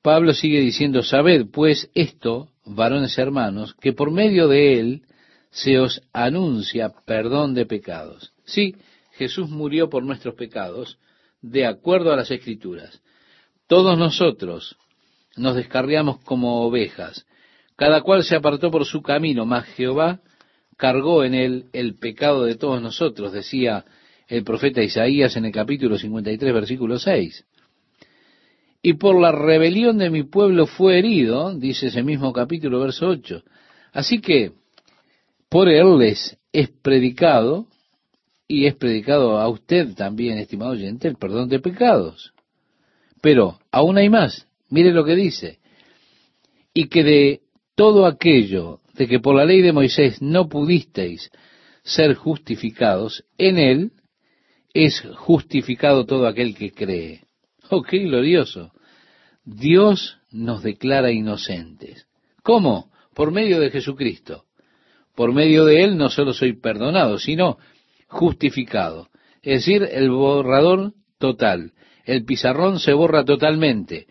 [0.05, 5.01] Pablo sigue diciendo, sabed pues esto, varones hermanos, que por medio de él
[5.49, 8.31] se os anuncia perdón de pecados.
[8.45, 8.75] Sí,
[9.13, 10.99] Jesús murió por nuestros pecados,
[11.41, 13.01] de acuerdo a las escrituras.
[13.65, 14.77] Todos nosotros
[15.37, 17.25] nos descarriamos como ovejas,
[17.75, 20.19] cada cual se apartó por su camino, mas Jehová
[20.77, 23.85] cargó en él el pecado de todos nosotros, decía
[24.27, 27.43] el profeta Isaías en el capítulo 53, versículo 6.
[28.87, 33.41] Y por la rebelión de mi pueblo fue herido, dice ese mismo capítulo, verso 8.
[33.93, 34.51] Así que
[35.49, 37.65] por él les es predicado,
[38.47, 42.31] y es predicado a usted también, estimado oyente, el perdón de pecados.
[43.21, 44.47] Pero aún hay más.
[44.69, 45.57] Mire lo que dice.
[46.71, 47.41] Y que de
[47.73, 51.31] todo aquello de que por la ley de Moisés no pudisteis
[51.81, 53.91] ser justificados, en él
[54.75, 57.21] es justificado todo aquel que cree.
[57.71, 58.71] Oh, qué glorioso.
[59.45, 62.07] Dios nos declara inocentes.
[62.43, 62.91] ¿Cómo?
[63.13, 64.45] Por medio de Jesucristo.
[65.15, 67.57] Por medio de Él no solo soy perdonado, sino
[68.07, 69.09] justificado.
[69.41, 71.73] Es decir, el borrador total.
[72.03, 74.07] El pizarrón se borra totalmente.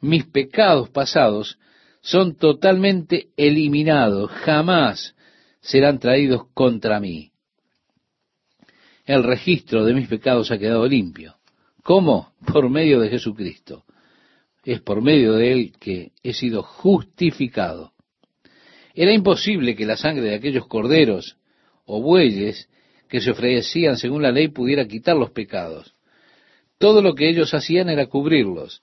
[0.00, 1.58] Mis pecados pasados
[2.00, 4.30] son totalmente eliminados.
[4.30, 5.14] Jamás
[5.60, 7.32] serán traídos contra mí
[9.08, 11.36] el registro de mis pecados ha quedado limpio.
[11.82, 12.34] ¿Cómo?
[12.52, 13.84] Por medio de Jesucristo.
[14.64, 17.92] Es por medio de Él que he sido justificado.
[18.94, 21.36] Era imposible que la sangre de aquellos corderos
[21.84, 22.68] o bueyes
[23.08, 25.94] que se ofrecían según la ley pudiera quitar los pecados.
[26.78, 28.82] Todo lo que ellos hacían era cubrirlos.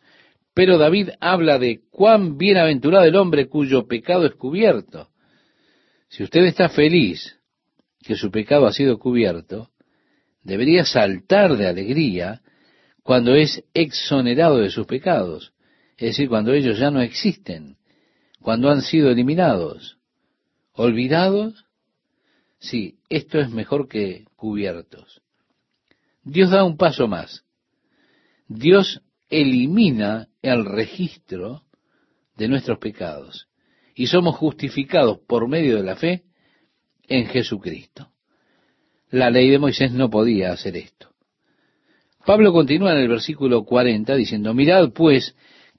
[0.53, 5.09] Pero David habla de cuán bienaventurado el hombre cuyo pecado es cubierto.
[6.07, 7.37] Si usted está feliz
[8.01, 9.69] que su pecado ha sido cubierto,
[10.43, 12.41] debería saltar de alegría
[13.03, 15.51] cuando es exonerado de sus pecados,
[15.97, 17.77] es decir, cuando ellos ya no existen,
[18.41, 19.97] cuando han sido eliminados,
[20.73, 21.65] olvidados.
[22.59, 25.21] Sí, esto es mejor que cubiertos.
[26.23, 27.43] Dios da un paso más.
[28.47, 31.63] Dios elimina el registro
[32.35, 33.47] de nuestros pecados
[33.95, 36.23] y somos justificados por medio de la fe
[37.07, 38.09] en Jesucristo.
[39.09, 41.09] La ley de Moisés no podía hacer esto.
[42.25, 45.35] Pablo continúa en el versículo 40 diciendo, mirad pues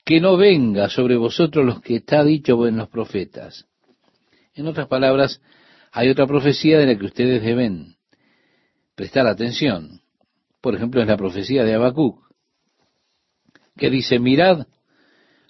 [0.07, 3.67] que no venga sobre vosotros los que está dicho en los profetas.
[4.55, 5.43] En otras palabras,
[5.91, 7.97] hay otra profecía de la que ustedes deben
[8.95, 10.03] prestar atención.
[10.61, 12.21] Por ejemplo, es la profecía de Habacuc,
[13.77, 14.69] que dice, mirad,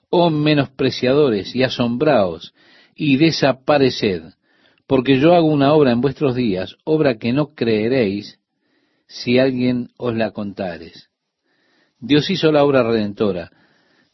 [0.09, 2.55] oh menospreciadores, y asombraos,
[2.95, 4.23] y desapareced,
[4.87, 8.41] porque yo hago una obra en vuestros días, obra que no creeréis
[9.07, 11.11] si alguien os la contares.
[11.99, 13.51] Dios hizo la obra redentora,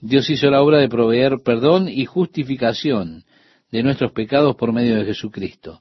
[0.02, 3.24] Dios hizo la obra de proveer perdón y justificación
[3.70, 5.80] de nuestros pecados por medio de Jesucristo.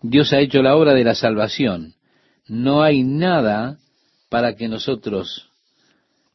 [0.00, 1.92] Dios ha hecho la obra de la salvación.
[2.48, 3.76] No hay nada
[4.30, 5.50] para que nosotros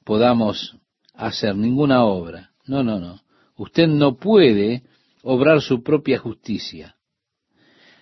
[0.04, 0.78] podamos
[1.16, 2.52] hacer ninguna obra.
[2.68, 3.20] No, no, no.
[3.58, 4.84] Usted no puede
[5.24, 6.96] obrar su propia justicia.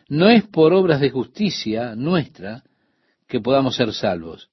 [0.10, 2.62] No es por obras de justicia nuestra
[3.26, 4.50] que podamos ser salvos.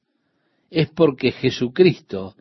[0.70, 2.36] Es porque Jesucristo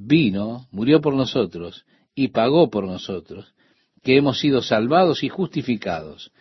[0.00, 1.84] vino, murió por nosotros
[2.14, 3.54] y pagó por nosotros,
[4.02, 6.32] que hemos sido salvados y justificados.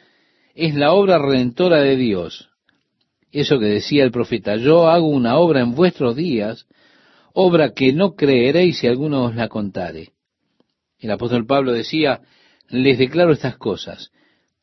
[0.56, 2.50] Es la obra redentora de Dios.
[3.32, 6.68] Eso que decía el profeta, yo hago una obra en vuestros días,
[7.34, 10.14] obra que no creeréis si alguno os la contare.
[10.98, 12.22] El apóstol Pablo decía,
[12.70, 14.12] les declaro estas cosas,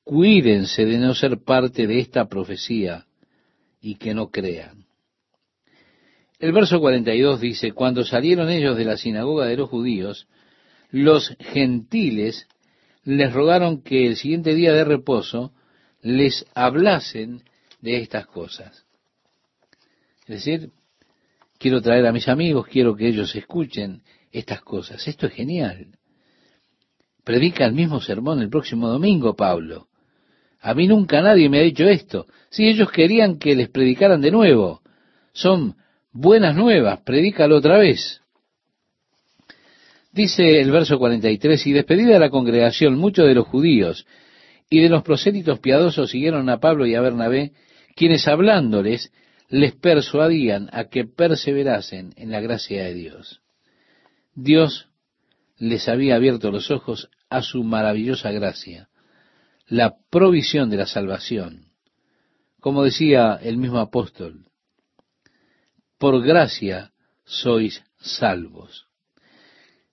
[0.05, 3.07] cuídense de no ser parte de esta profecía
[3.81, 4.86] y que no crean.
[6.39, 10.29] El verso 42 dice, cuando salieron ellos de la sinagoga de los judíos,
[10.91, 12.47] los gentiles
[13.05, 15.53] les rogaron que el siguiente día de reposo
[16.03, 17.43] les hablasen
[17.81, 18.85] de estas cosas.
[20.27, 20.71] Es decir,
[21.59, 25.07] quiero traer a mis amigos, quiero que ellos escuchen estas cosas.
[25.09, 25.87] Esto es genial.
[27.25, 29.89] Predica el mismo sermón el próximo domingo, Pablo.
[30.61, 32.27] A mí nunca nadie me ha dicho esto.
[32.51, 34.83] Si ellos querían que les predicaran de nuevo,
[35.33, 35.77] son
[36.17, 38.23] buenas nuevas, predícalo otra vez.
[40.13, 44.07] Dice el verso 43, y despedida la congregación, muchos de los judíos
[44.71, 47.53] y de los prosélitos piadosos siguieron a Pablo y a Bernabé,
[47.95, 49.13] quienes hablándoles
[49.49, 53.43] les persuadían a que perseverasen en la gracia de Dios.
[54.35, 54.89] Dios
[55.59, 58.89] les había abierto los ojos a su maravillosa gracia
[59.69, 61.67] la provisión de la salvación.
[62.61, 64.47] Como decía el mismo apóstol,
[65.99, 66.93] por gracia
[67.25, 68.87] sois salvos.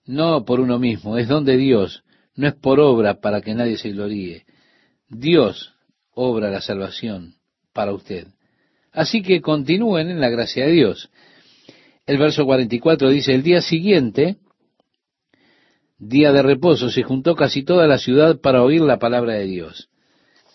[0.05, 2.03] No por uno mismo, es don de Dios,
[2.35, 4.45] no es por obra para que nadie se gloríe.
[5.07, 5.73] Dios
[6.11, 7.35] obra la salvación
[7.73, 8.27] para usted.
[8.91, 11.09] Así que continúen en la gracia de Dios.
[12.05, 14.37] El verso 44 dice, el día siguiente
[16.07, 19.89] día de reposo, se juntó casi toda la ciudad para oír la palabra de Dios.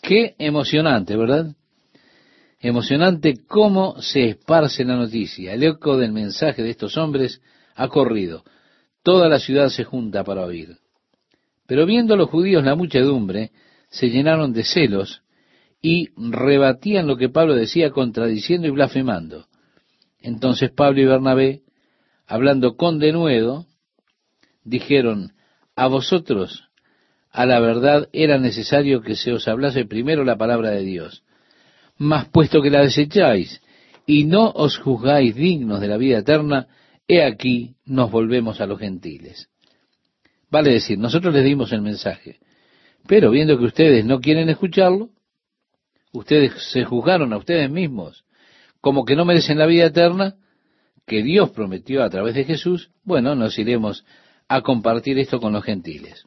[0.03, 1.55] Qué emocionante, ¿verdad?
[2.61, 5.55] Emocionante cómo se esparce la noticia.
[5.55, 7.41] El eco del mensaje de estos hombres
[7.75, 8.45] ha corrido.
[9.03, 10.77] Toda la ciudad se junta para oír.
[11.67, 13.53] Pero viendo los judíos la muchedumbre,
[13.91, 15.23] se llenaron de celos
[15.81, 19.47] y rebatían lo que Pablo decía contradiciendo y blasfemando.
[20.21, 21.63] Entonces Pablo y Bernabé,
[22.27, 23.67] hablando con denuedo,
[24.65, 25.33] dijeron,
[25.77, 26.69] a vosotros,
[27.31, 31.23] a la verdad, era necesario que se os hablase primero la palabra de Dios.
[31.99, 33.61] Mas puesto que la desecháis
[34.07, 36.69] y no os juzgáis dignos de la vida eterna,
[37.07, 39.49] he aquí nos volvemos a los gentiles.
[40.51, 42.39] Vale decir, nosotros les dimos el mensaje,
[43.07, 45.11] pero viendo que ustedes no quieren escucharlo,
[46.13, 48.25] ustedes se juzgaron a ustedes mismos
[48.81, 50.37] como que no merecen la vida eterna
[51.07, 54.05] que Dios prometió a través de Jesús, bueno, nos iremos
[54.47, 56.25] a compartir esto con los gentiles.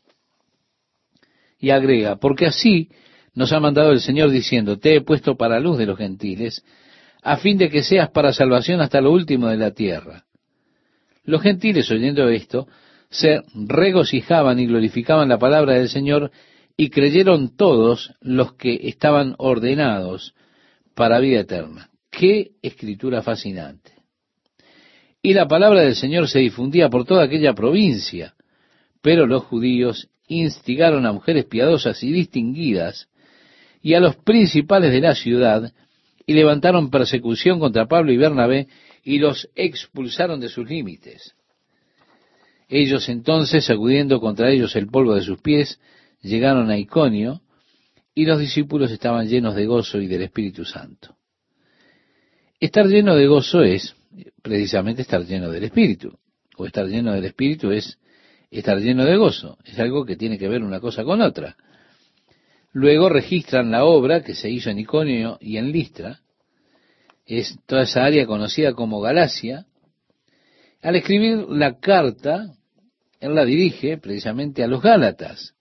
[1.57, 2.89] Y agrega, porque así
[3.33, 6.63] nos ha mandado el Señor diciendo, te he puesto para luz de los gentiles,
[7.21, 10.25] a fin de que seas para salvación hasta lo último de la tierra.
[11.23, 12.67] Los gentiles, oyendo esto,
[13.09, 16.31] se regocijaban y glorificaban la palabra del Señor
[16.75, 20.33] y creyeron todos los que estaban ordenados
[20.95, 21.89] para vida eterna.
[22.09, 23.91] Qué escritura fascinante.
[25.21, 28.33] Y la palabra del Señor se difundía por toda aquella provincia,
[29.01, 33.07] pero los judíos instigaron a mujeres piadosas y distinguidas
[33.81, 35.71] y a los principales de la ciudad
[36.25, 38.67] y levantaron persecución contra Pablo y Bernabé
[39.03, 41.35] y los expulsaron de sus límites.
[42.69, 45.79] Ellos entonces, sacudiendo contra ellos el polvo de sus pies,
[46.21, 47.41] llegaron a Iconio,
[48.13, 51.15] y los discípulos estaban llenos de gozo y del Espíritu Santo.
[52.59, 53.95] Estar lleno de gozo es
[54.41, 56.17] precisamente estar lleno del Espíritu,
[56.57, 57.97] o estar lleno del Espíritu es
[58.51, 61.55] estar lleno de gozo, es algo que tiene que ver una cosa con otra.
[62.73, 66.21] Luego registran la obra que se hizo en Iconio y en Listra,
[67.25, 69.65] es toda esa área conocida como Galacia.
[70.81, 72.55] Al escribir la carta,
[73.19, 75.53] él la dirige precisamente a los Gálatas.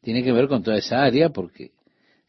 [0.00, 1.72] Tiene que ver con toda esa área porque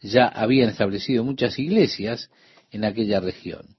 [0.01, 2.30] ya habían establecido muchas iglesias
[2.71, 3.76] en aquella región.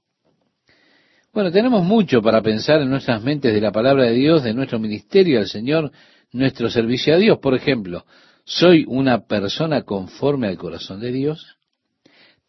[1.33, 4.79] Bueno, tenemos mucho para pensar en nuestras mentes de la palabra de Dios, de nuestro
[4.79, 5.91] ministerio al Señor,
[6.31, 7.37] nuestro servicio a Dios.
[7.37, 8.05] Por ejemplo,
[8.47, 11.57] ¿soy una persona conforme al corazón de Dios?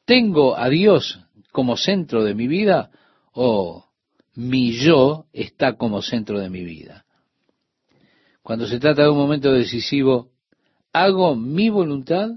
[0.04, 1.20] ¿Tengo a Dios
[1.50, 2.90] como centro de mi vida
[3.32, 3.84] o
[4.36, 7.04] mi yo está como centro de mi vida?
[8.42, 10.30] Cuando se trata de un momento decisivo,
[10.92, 12.30] ¿hago mi voluntad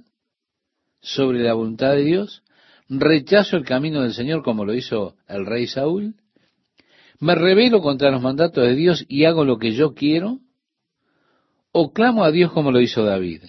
[0.99, 2.41] sobre la voluntad de Dios?
[2.89, 6.16] ¿Rechazo el camino del Señor como lo hizo el rey Saúl?
[7.20, 10.39] ¿Me rebelo contra los mandatos de Dios y hago lo que yo quiero?
[11.72, 13.44] ¿O clamo a Dios como lo hizo David?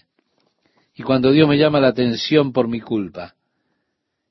[0.94, 3.34] Y cuando Dios me llama la atención por mi culpa,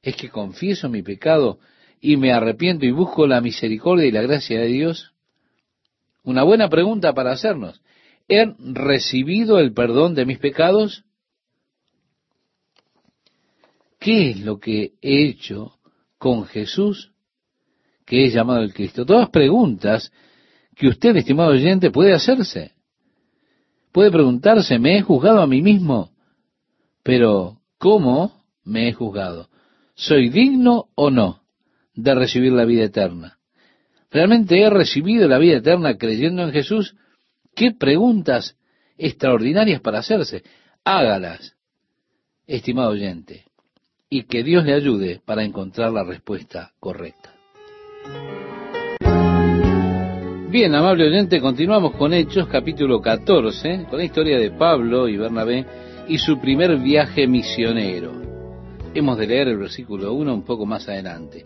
[0.01, 1.59] ¿es que confieso mi pecado
[1.99, 5.13] y me arrepiento y busco la misericordia y la gracia de Dios?
[6.23, 7.81] Una buena pregunta para hacernos.
[8.27, 11.03] ¿He recibido el perdón de mis pecados?
[13.99, 15.77] ¿Qué es lo que he hecho
[16.17, 17.11] con Jesús
[18.05, 19.05] que es llamado el Cristo?
[19.05, 20.11] Todas preguntas
[20.75, 22.73] que usted, estimado oyente, puede hacerse.
[23.91, 26.11] Puede preguntarse, ¿me he juzgado a mí mismo?
[27.03, 29.49] Pero, ¿cómo me he juzgado?
[29.95, 31.41] ¿Soy digno o no
[31.93, 33.37] de recibir la vida eterna?
[34.09, 36.95] ¿Realmente he recibido la vida eterna creyendo en Jesús?
[37.55, 38.57] Qué preguntas
[38.97, 40.43] extraordinarias para hacerse.
[40.83, 41.55] Hágalas,
[42.47, 43.45] estimado oyente,
[44.09, 47.33] y que Dios le ayude para encontrar la respuesta correcta.
[50.51, 55.65] Bien, amable oyente, continuamos con Hechos, capítulo 14, con la historia de Pablo y Bernabé
[56.09, 58.11] y su primer viaje misionero.
[58.93, 61.45] Hemos de leer el versículo 1 un poco más adelante.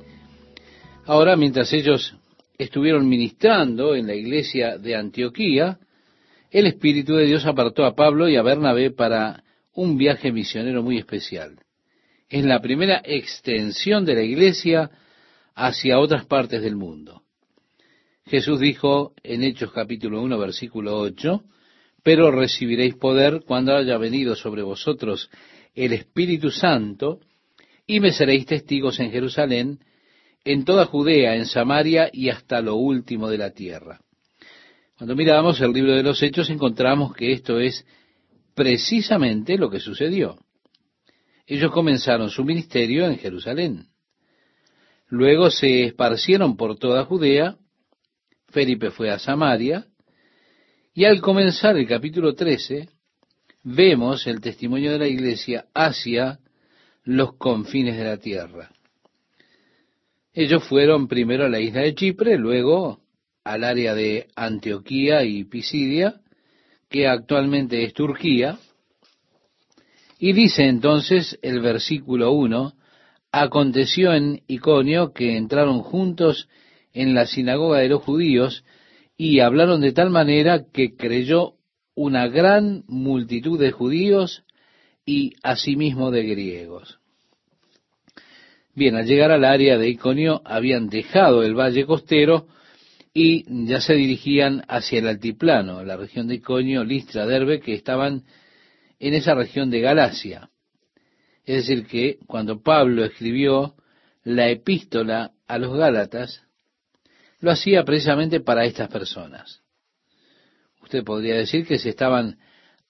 [1.05, 2.15] Ahora, mientras ellos
[2.57, 5.77] estuvieron ministrando en la iglesia de Antioquía,
[6.49, 9.43] el Espíritu de Dios apartó a Pablo y a Bernabé para
[9.75, 11.59] un viaje misionero muy especial.
[12.27, 14.89] Es la primera extensión de la iglesia
[15.53, 17.21] hacia otras partes del mundo.
[18.27, 21.43] Jesús dijo en Hechos capítulo 1 versículo 8,
[22.01, 25.29] pero recibiréis poder cuando haya venido sobre vosotros
[25.75, 27.19] el Espíritu Santo,
[27.85, 29.79] y me seréis testigos en Jerusalén,
[30.43, 34.01] en toda Judea, en Samaria y hasta lo último de la tierra.
[34.97, 37.85] Cuando miramos el libro de los Hechos encontramos que esto es
[38.55, 40.39] precisamente lo que sucedió.
[41.45, 43.89] Ellos comenzaron su ministerio en Jerusalén.
[45.09, 47.57] Luego se esparcieron por toda Judea.
[48.55, 49.85] Felipe fue a Samaria.
[50.93, 52.87] Y al comenzar el capítulo 13,
[53.63, 56.39] vemos el testimonio de la iglesia hacia
[57.03, 58.71] los confines de la tierra.
[60.33, 63.01] Ellos fueron primero a la isla de Chipre, luego
[63.43, 66.21] al área de Antioquía y Pisidia,
[66.89, 68.57] que actualmente es Turquía,
[70.17, 72.73] y dice entonces el versículo 1,
[73.33, 76.47] aconteció en Iconio que entraron juntos
[76.95, 78.63] en la sinagoga de los judíos
[79.17, 81.55] y hablaron de tal manera que creyó
[81.93, 84.43] una gran multitud de judíos
[85.05, 86.99] y asimismo de griegos.
[88.73, 92.47] Bien, al llegar al área de Iconio habían dejado el valle costero
[93.13, 98.23] y ya se dirigían hacia el altiplano, la región de Iconio, Listra, Derbe, que estaban
[98.99, 100.49] en esa región de Galacia.
[101.45, 103.75] Es decir, que cuando Pablo escribió
[104.23, 106.44] la epístola a los Gálatas,
[107.39, 109.61] lo hacía precisamente para estas personas.
[110.81, 112.37] Usted podría decir que se estaban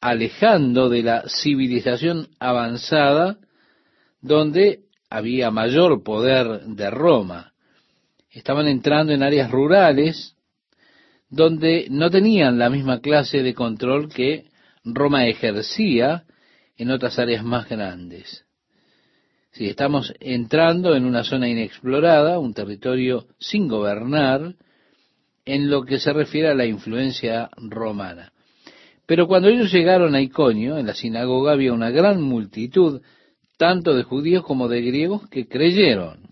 [0.01, 3.37] alejando de la civilización avanzada
[4.21, 7.53] donde había mayor poder de Roma.
[8.29, 10.35] Estaban entrando en áreas rurales
[11.29, 14.45] donde no tenían la misma clase de control que
[14.83, 16.25] Roma ejercía
[16.77, 18.44] en otras áreas más grandes.
[19.55, 24.55] Si estamos entrando en una zona inexplorada, un territorio sin gobernar,
[25.45, 28.33] en lo que se refiere a la influencia romana.
[29.05, 33.01] Pero cuando ellos llegaron a Iconio, en la sinagoga había una gran multitud
[33.57, 36.31] tanto de judíos como de griegos que creyeron.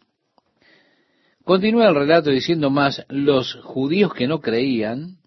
[1.46, 5.20] Continúa el relato diciendo más, los judíos que no creían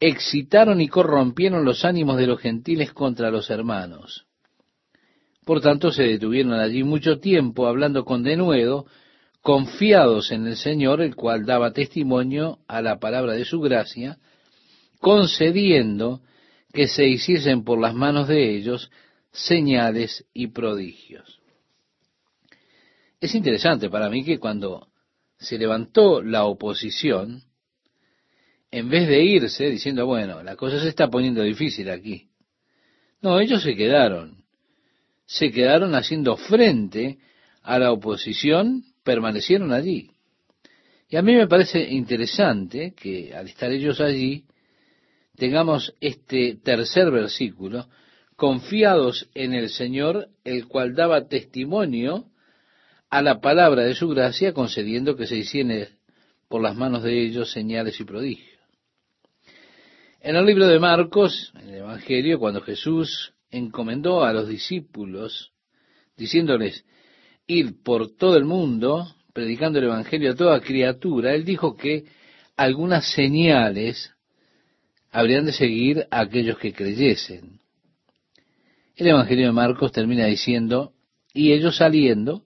[0.00, 4.26] excitaron y corrompieron los ánimos de los gentiles contra los hermanos.
[5.44, 8.86] Por tanto, se detuvieron allí mucho tiempo hablando con denuedo,
[9.40, 14.18] confiados en el Señor, el cual daba testimonio a la palabra de su gracia,
[15.00, 16.20] concediendo
[16.72, 18.90] que se hiciesen por las manos de ellos
[19.32, 21.40] señales y prodigios.
[23.20, 24.88] Es interesante para mí que cuando
[25.38, 27.42] se levantó la oposición,
[28.70, 32.28] en vez de irse diciendo, bueno, la cosa se está poniendo difícil aquí,
[33.20, 34.41] no, ellos se quedaron,
[35.32, 37.16] se quedaron haciendo frente
[37.62, 40.10] a la oposición, permanecieron allí.
[41.08, 44.44] Y a mí me parece interesante que al estar ellos allí,
[45.36, 47.88] tengamos este tercer versículo,
[48.36, 52.26] confiados en el Señor, el cual daba testimonio
[53.08, 55.88] a la palabra de su gracia, concediendo que se hicieran
[56.48, 58.60] por las manos de ellos señales y prodigios.
[60.20, 65.52] En el libro de Marcos, en el Evangelio, cuando Jesús encomendó a los discípulos,
[66.16, 66.84] diciéndoles,
[67.46, 72.04] ir por todo el mundo, predicando el Evangelio a toda criatura, él dijo que
[72.56, 74.12] algunas señales
[75.10, 77.60] habrían de seguir a aquellos que creyesen.
[78.96, 80.92] El Evangelio de Marcos termina diciendo,
[81.34, 82.44] y ellos saliendo,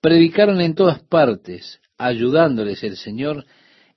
[0.00, 3.44] predicaron en todas partes, ayudándoles el Señor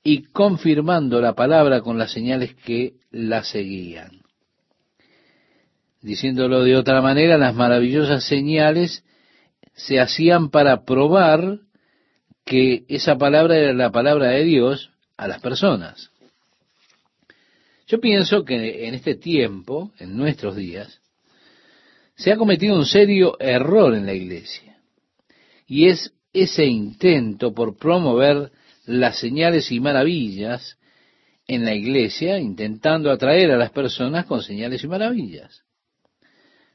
[0.03, 4.24] y confirmando la palabra con las señales que la seguían.
[6.05, 9.03] Diciéndolo de otra manera, las maravillosas señales
[9.73, 11.61] se hacían para probar
[12.45, 16.11] que esa palabra era la palabra de Dios a las personas.
[17.87, 21.01] Yo pienso que en este tiempo, en nuestros días,
[22.15, 24.77] se ha cometido un serio error en la iglesia.
[25.65, 28.51] Y es ese intento por promover
[28.85, 30.77] las señales y maravillas
[31.47, 35.64] en la iglesia, intentando atraer a las personas con señales y maravillas.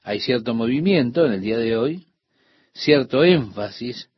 [0.03, 2.07] Hay cierto movimiento en el día de hoy,
[2.72, 4.09] cierto énfasis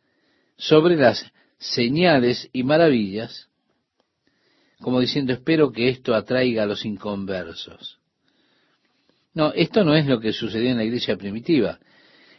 [0.57, 3.49] sobre las señales y maravillas,
[4.81, 7.99] como diciendo, espero que esto atraiga a los inconversos.
[9.35, 11.79] No, esto no es lo que sucedió en la iglesia primitiva.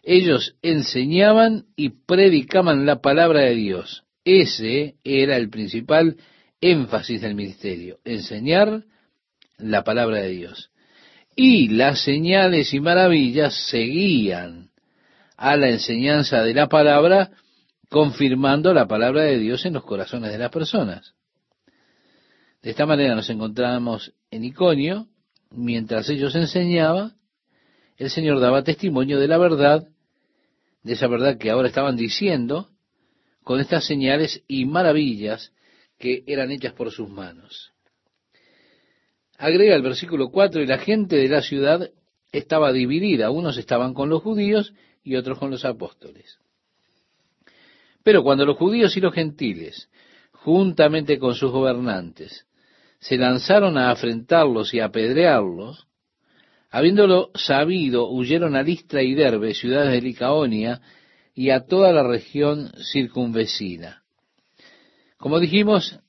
[0.04, 4.04] Ellos enseñaban y predicaban la palabra de Dios.
[4.26, 6.18] Ese era el principal
[6.62, 8.84] énfasis del ministerio, enseñar
[9.58, 10.73] la palabra de Dios.
[11.36, 14.70] Y las señales y maravillas seguían
[15.36, 17.32] a la enseñanza de la palabra,
[17.90, 21.16] confirmando la palabra de Dios en los corazones de las personas.
[22.62, 25.08] De esta manera nos encontramos en Iconio,
[25.52, 27.14] mientras ellos enseñaban,
[27.98, 29.88] el Señor daba testimonio de la verdad,
[30.84, 32.70] de esa verdad que ahora estaban diciendo,
[33.44, 35.52] con estas señales y maravillas
[36.00, 37.73] que eran hechas por sus manos.
[39.38, 41.90] Agrega el versículo 4, y la gente de la ciudad
[42.32, 44.74] estaba dividida, unos estaban con los judíos
[45.04, 46.40] y otros con los apóstoles.
[48.04, 49.90] Pero cuando los judíos y los gentiles,
[50.32, 52.46] juntamente con sus gobernantes,
[53.00, 55.88] se lanzaron a afrentarlos y a apedrearlos,
[56.70, 60.82] habiéndolo sabido, huyeron a Listra y Derbe, ciudades de Licaonia,
[61.36, 64.04] y a toda la región circunvecina.
[65.18, 66.00] Como dijimos,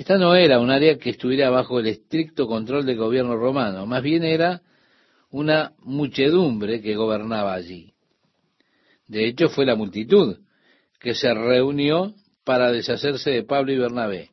[0.00, 4.02] esta no era un área que estuviera bajo el estricto control del gobierno romano, más
[4.02, 4.62] bien era
[5.30, 7.92] una muchedumbre que gobernaba allí.
[9.06, 10.38] De hecho, fue la multitud
[10.98, 14.30] que se reunió para deshacerse de Pablo y Bernabé.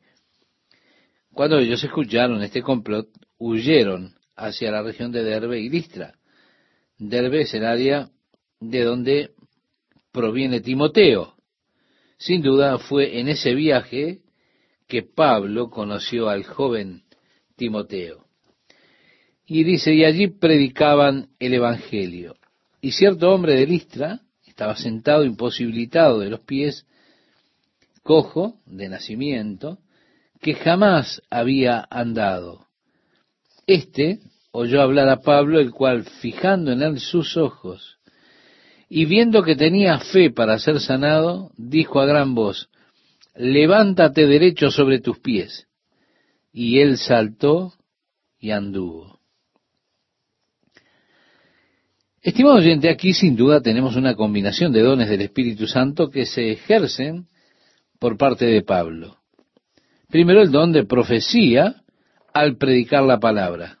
[1.34, 6.14] Cuando ellos escucharon este complot, huyeron hacia la región de Derbe y Listra.
[6.96, 8.08] Derbe es el área
[8.58, 9.32] de donde
[10.12, 11.34] proviene Timoteo.
[12.16, 14.22] Sin duda fue en ese viaje
[14.88, 17.02] que Pablo conoció al joven
[17.56, 18.24] Timoteo.
[19.46, 22.36] Y dice, y allí predicaban el Evangelio.
[22.80, 26.86] Y cierto hombre de Listra estaba sentado imposibilitado de los pies,
[28.02, 29.78] cojo de nacimiento,
[30.40, 32.66] que jamás había andado.
[33.66, 34.20] Este
[34.50, 37.98] oyó hablar a Pablo, el cual, fijando en él sus ojos,
[38.88, 42.70] y viendo que tenía fe para ser sanado, dijo a gran voz,
[43.38, 45.66] levántate derecho sobre tus pies.
[46.52, 47.72] Y él saltó
[48.38, 49.20] y anduvo.
[52.20, 56.50] Estimado oyente, aquí sin duda tenemos una combinación de dones del Espíritu Santo que se
[56.50, 57.28] ejercen
[58.00, 59.18] por parte de Pablo.
[60.08, 61.82] Primero el don de profecía
[62.34, 63.78] al predicar la palabra.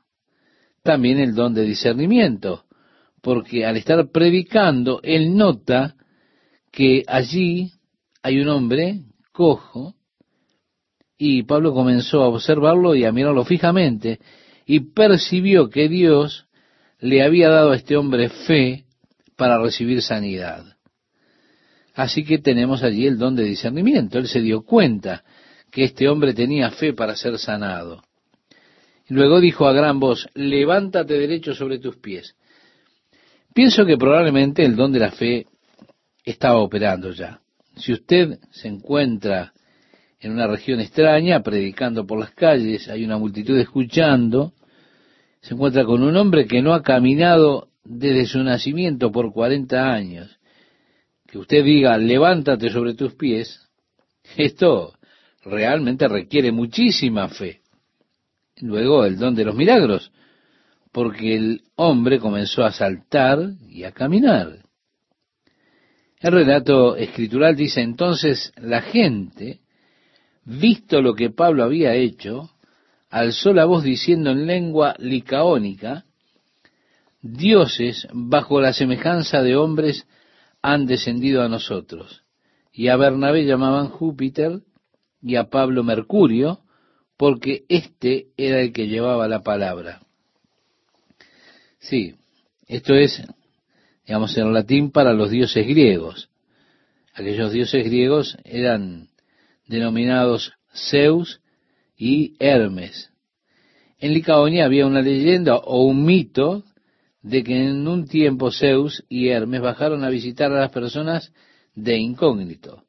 [0.82, 2.64] También el don de discernimiento,
[3.22, 5.96] porque al estar predicando, él nota
[6.70, 7.72] que allí
[8.22, 9.02] hay un hombre
[9.38, 9.94] cojo,
[11.16, 14.18] y Pablo comenzó a observarlo y a mirarlo fijamente,
[14.66, 16.48] y percibió que Dios
[16.98, 18.84] le había dado a este hombre fe
[19.36, 20.64] para recibir sanidad.
[21.94, 24.18] Así que tenemos allí el don de discernimiento.
[24.18, 25.22] Él se dio cuenta
[25.70, 28.02] que este hombre tenía fe para ser sanado.
[29.06, 32.34] Luego dijo a gran voz, levántate derecho sobre tus pies.
[33.54, 35.46] Pienso que probablemente el don de la fe
[36.24, 37.40] estaba operando ya.
[37.78, 39.52] Si usted se encuentra
[40.20, 44.52] en una región extraña, predicando por las calles, hay una multitud escuchando,
[45.40, 50.38] se encuentra con un hombre que no ha caminado desde su nacimiento por 40 años,
[51.26, 53.68] que usted diga, levántate sobre tus pies,
[54.36, 54.94] esto
[55.44, 57.60] realmente requiere muchísima fe.
[58.60, 60.10] Luego el don de los milagros,
[60.90, 64.67] porque el hombre comenzó a saltar y a caminar.
[66.20, 69.60] El relato escritural dice entonces, la gente,
[70.44, 72.50] visto lo que Pablo había hecho,
[73.08, 76.04] alzó la voz diciendo en lengua licaónica,
[77.22, 80.06] dioses bajo la semejanza de hombres
[80.62, 82.22] han descendido a nosotros.
[82.72, 84.60] Y a Bernabé llamaban Júpiter
[85.22, 86.60] y a Pablo Mercurio,
[87.16, 90.00] porque éste era el que llevaba la palabra.
[91.80, 92.14] Sí,
[92.66, 93.22] esto es,
[94.08, 96.30] digamos, en latín para los dioses griegos.
[97.12, 99.10] Aquellos dioses griegos eran
[99.66, 101.42] denominados Zeus
[101.94, 103.12] y Hermes.
[103.98, 106.64] En Licaonia había una leyenda o un mito
[107.20, 111.34] de que en un tiempo Zeus y Hermes bajaron a visitar a las personas
[111.74, 112.84] de incógnito.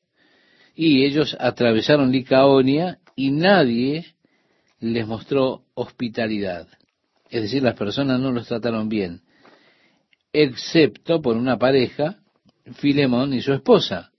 [0.74, 4.06] Y ellos atravesaron Licaonia y nadie
[4.80, 6.70] les mostró hospitalidad.
[7.30, 9.22] Es decir, las personas no los trataron bien,
[10.34, 12.18] excepto por una pareja,
[12.76, 14.12] Filemón y su esposa.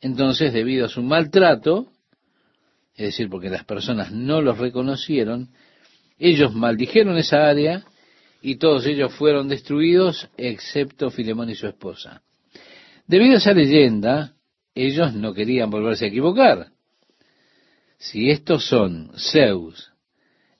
[0.00, 1.88] Entonces, debido a su maltrato,
[2.94, 5.50] es decir, porque las personas no los reconocieron,
[6.18, 7.84] ellos maldijeron esa área
[8.42, 12.22] y todos ellos fueron destruidos, excepto Filemón y su esposa.
[13.06, 14.34] Debido a esa leyenda,
[14.74, 16.68] ellos no querían volverse a equivocar.
[17.96, 19.92] Si estos son Zeus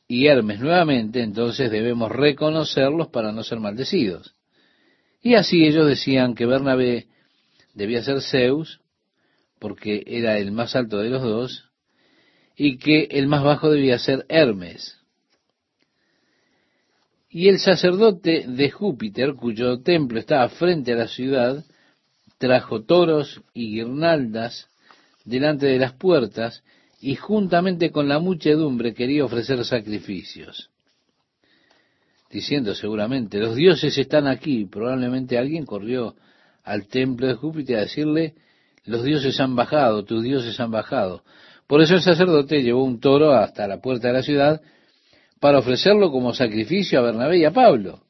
[0.09, 4.35] y Hermes nuevamente, entonces debemos reconocerlos para no ser maldecidos.
[5.25, 7.07] Y así ellos decían que Bernabé
[7.73, 8.83] debía ser Zeus,
[9.59, 11.71] porque era el más alto de los dos,
[12.55, 14.99] y que el más bajo debía ser Hermes.
[17.31, 21.65] Y el sacerdote de Júpiter, cuyo templo estaba frente a la ciudad,
[22.37, 24.69] trajo toros y guirnaldas
[25.25, 26.63] delante de las puertas
[27.01, 30.69] y juntamente con la muchedumbre quería ofrecer sacrificios.
[32.35, 34.65] Diciendo seguramente, los dioses están aquí.
[34.65, 36.17] Probablemente alguien corrió
[36.65, 38.35] al templo de Júpiter a decirle,
[38.87, 41.23] los dioses han bajado, tus dioses han bajado.
[41.69, 44.61] Por eso el sacerdote llevó un toro hasta la puerta de la ciudad
[45.39, 48.03] para ofrecerlo como sacrificio a Bernabé y a Pablo.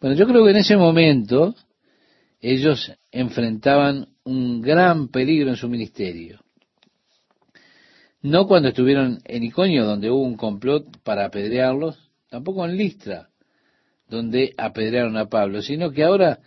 [0.00, 1.56] Bueno, yo creo que en ese momento
[2.40, 6.38] ellos enfrentaban un gran peligro en su ministerio.
[8.22, 13.28] No cuando estuvieron en Iconio, donde hubo un complot para apedrearlos, tampoco en Listra,
[14.08, 16.40] donde apedrearon a Pablo, sino que ahora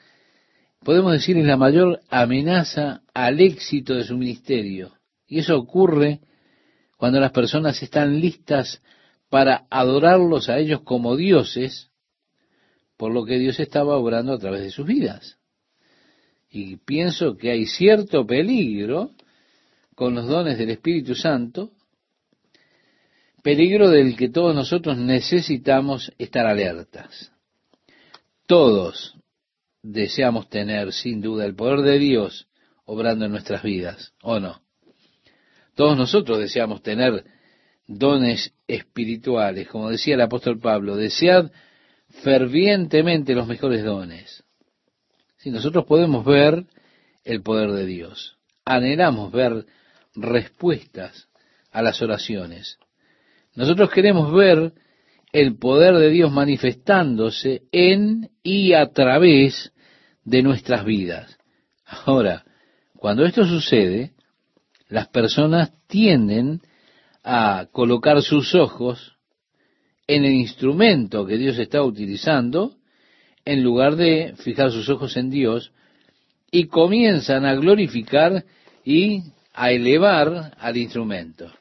[0.83, 6.19] podemos decir es la mayor amenaza al éxito de su ministerio Y eso ocurre
[6.97, 8.81] cuando las personas están listas
[9.29, 11.89] para adorarlos a ellos como dioses,
[12.97, 15.37] por lo que Dios estaba obrando a través de sus vidas.
[16.49, 19.11] Y pienso que hay cierto peligro
[19.95, 21.71] con los dones del Espíritu Santo,
[23.43, 27.31] peligro del que todos nosotros necesitamos estar alertas.
[28.47, 29.15] Todos
[29.83, 32.47] deseamos tener sin duda el poder de Dios
[32.85, 34.61] obrando en nuestras vidas, ¿o no?
[35.75, 37.25] Todos nosotros deseamos tener
[37.85, 41.51] dones espirituales, como decía el apóstol Pablo, desead
[42.23, 44.43] fervientemente los mejores dones.
[45.37, 46.65] Si nosotros podemos ver
[47.25, 49.65] el poder de Dios, anhelamos ver
[50.15, 51.27] respuestas
[51.71, 52.77] a las oraciones.
[53.55, 54.73] Nosotros queremos ver
[55.31, 59.73] el poder de Dios manifestándose en y a través
[60.23, 61.37] de nuestras vidas.
[62.05, 62.43] Ahora,
[62.95, 64.13] cuando esto sucede,
[64.89, 66.61] las personas tienden
[67.23, 69.17] a colocar sus ojos
[70.07, 72.75] en el instrumento que Dios está utilizando,
[73.45, 75.71] en lugar de fijar sus ojos en Dios,
[76.51, 78.45] y comienzan a glorificar
[78.85, 79.23] y
[79.53, 81.51] a elevar al instrumento.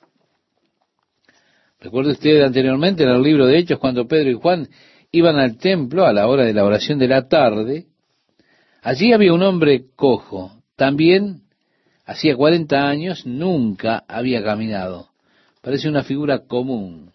[1.83, 4.69] Recuerde usted anteriormente en el libro de Hechos cuando Pedro y Juan
[5.11, 7.87] iban al templo a la hora de la oración de la tarde.
[8.83, 11.43] Allí había un hombre cojo, también
[12.05, 15.09] hacía 40 años, nunca había caminado.
[15.61, 17.11] Parece una figura común.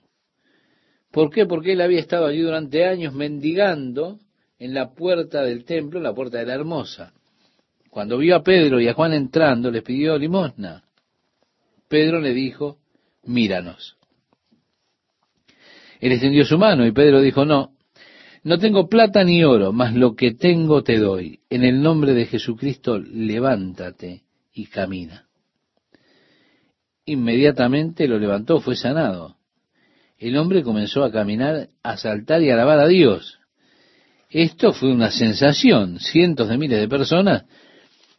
[1.11, 1.45] ¿Por qué?
[1.45, 4.19] Porque él había estado allí durante años mendigando
[4.59, 7.13] en la puerta del templo, en la puerta de la hermosa.
[7.89, 10.83] Cuando vio a Pedro y a Juan entrando, les pidió limosna.
[11.87, 12.79] Pedro le dijo,
[13.23, 13.96] míranos.
[15.99, 17.71] Él extendió su mano y Pedro dijo, no,
[18.43, 21.39] no tengo plata ni oro, mas lo que tengo te doy.
[21.49, 24.23] En el nombre de Jesucristo, levántate
[24.53, 25.25] y camina.
[27.05, 29.37] Inmediatamente lo levantó, fue sanado.
[30.17, 33.39] El hombre comenzó a caminar, a saltar y alabar a Dios.
[34.29, 35.99] Esto fue una sensación.
[35.99, 37.45] Cientos de miles de personas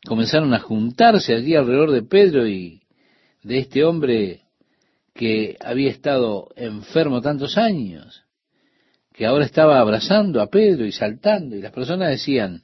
[0.07, 2.83] comenzaron a juntarse allí alrededor de Pedro y
[3.43, 4.43] de este hombre
[5.19, 8.23] que había estado enfermo tantos años,
[9.13, 12.63] que ahora estaba abrazando a Pedro y saltando, y las personas decían,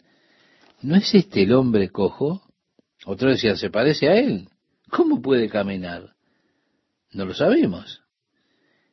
[0.81, 2.43] ¿no es este el hombre cojo?
[3.07, 4.47] Otros decían, se parece a él.
[4.89, 6.15] ¿Cómo puede caminar?
[7.11, 8.03] No lo sabemos.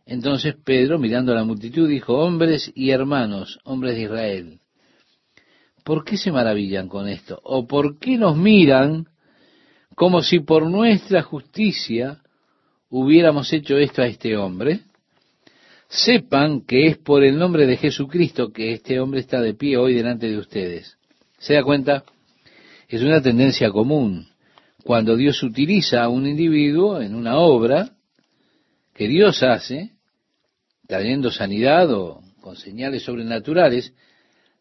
[0.07, 4.59] Entonces Pedro, mirando a la multitud, dijo, hombres y hermanos, hombres de Israel,
[5.83, 7.39] ¿por qué se maravillan con esto?
[7.43, 9.05] ¿O por qué nos miran
[9.95, 12.23] como si por nuestra justicia
[12.91, 14.81] hubiéramos hecho esto a este hombre?
[15.87, 19.95] Sepan que es por el nombre de Jesucristo que este hombre está de pie hoy
[19.95, 20.97] delante de ustedes.
[21.39, 22.03] ¿Se da cuenta?
[22.87, 24.27] Es una tendencia común.
[24.83, 27.91] Cuando Dios utiliza a un individuo en una obra
[28.93, 29.91] que Dios hace,
[30.87, 33.93] trayendo sanidad o con señales sobrenaturales,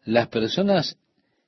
[0.05, 0.97] las personas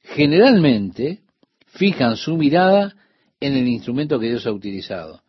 [0.01, 1.21] generalmente
[1.67, 2.93] fijan su mirada
[3.39, 5.22] en el instrumento que Dios ha utilizado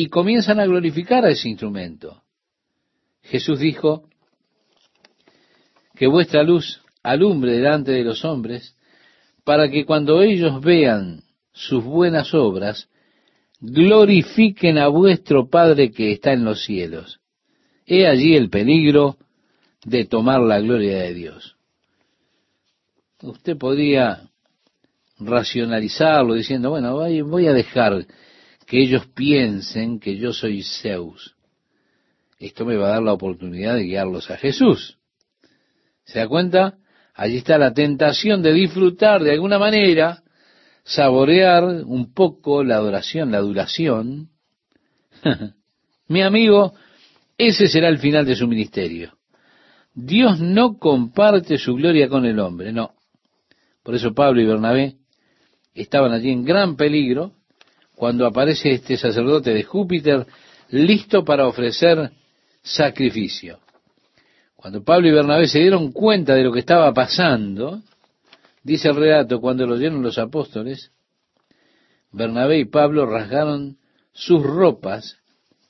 [0.00, 2.22] y comienzan a glorificar a ese instrumento.
[3.22, 4.08] Jesús dijo
[5.94, 8.74] que vuestra luz alumbre delante de los hombres
[9.44, 11.22] para que cuando ellos vean
[11.52, 12.88] sus buenas obras,
[13.60, 17.20] glorifiquen a vuestro Padre que está en los cielos.
[17.84, 19.18] He allí el peligro
[19.84, 21.56] de tomar la gloria de Dios.
[23.20, 24.30] Usted podría
[25.18, 28.06] racionalizarlo diciendo, bueno, voy a dejar
[28.70, 31.34] que ellos piensen que yo soy Zeus.
[32.38, 34.96] Esto me va a dar la oportunidad de guiarlos a Jesús.
[36.04, 36.78] ¿Se da cuenta?
[37.12, 40.22] Allí está la tentación de disfrutar de alguna manera,
[40.84, 44.28] saborear un poco la adoración, la adulación.
[46.06, 46.74] Mi amigo,
[47.38, 49.18] ese será el final de su ministerio.
[49.94, 52.94] Dios no comparte su gloria con el hombre, no.
[53.82, 54.94] Por eso Pablo y Bernabé
[55.74, 57.39] estaban allí en gran peligro
[58.00, 60.26] cuando aparece este sacerdote de Júpiter
[60.70, 62.10] listo para ofrecer
[62.62, 63.58] sacrificio.
[64.56, 67.82] Cuando Pablo y Bernabé se dieron cuenta de lo que estaba pasando,
[68.62, 70.92] dice el relato, cuando lo dieron los apóstoles,
[72.10, 73.76] Bernabé y Pablo rasgaron
[74.14, 75.18] sus ropas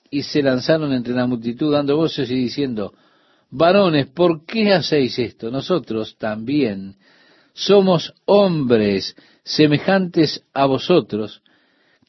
[0.08, 2.94] y se lanzaron entre la multitud dando voces y diciendo,
[3.50, 5.50] varones, ¿por qué hacéis esto?
[5.50, 6.94] Nosotros también
[7.54, 11.39] somos hombres semejantes a vosotros,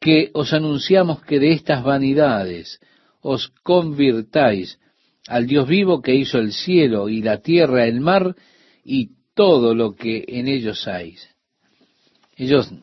[0.01, 2.81] que os anunciamos que de estas vanidades
[3.21, 4.79] os convirtáis
[5.27, 8.35] al Dios vivo que hizo el cielo y la tierra, el mar
[8.83, 11.15] y todo lo que en ellos hay.
[12.35, 12.73] Ellos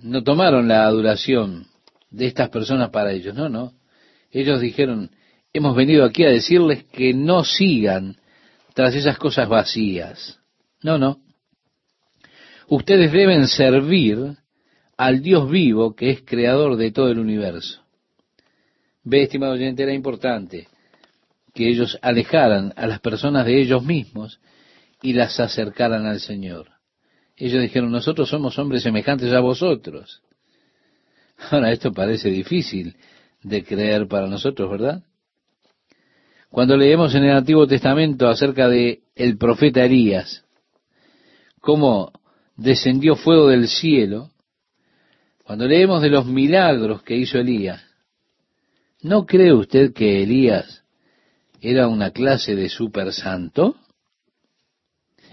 [0.00, 1.66] no tomaron la adoración
[2.10, 3.34] de estas personas para ellos.
[3.36, 3.74] No, no.
[4.32, 5.12] Ellos dijeron,
[5.52, 8.16] hemos venido aquí a decirles que no sigan
[8.74, 10.40] tras esas cosas vacías.
[10.82, 11.20] No, no.
[12.66, 14.36] Ustedes deben servir
[14.98, 17.80] al Dios vivo que es creador de todo el universo.
[19.04, 20.68] Ve, estimado oyente, era importante
[21.54, 24.40] que ellos alejaran a las personas de ellos mismos
[25.00, 26.66] y las acercaran al Señor.
[27.36, 30.20] Ellos dijeron, nosotros somos hombres semejantes a vosotros.
[31.50, 32.96] Ahora, esto parece difícil
[33.42, 35.04] de creer para nosotros, ¿verdad?
[36.50, 40.44] Cuando leemos en el Antiguo Testamento acerca de el profeta Elías,
[41.60, 42.10] cómo
[42.56, 44.30] descendió fuego del cielo,
[45.48, 47.82] cuando leemos de los milagros que hizo Elías,
[49.00, 50.84] ¿no cree usted que Elías
[51.62, 53.74] era una clase de super santo?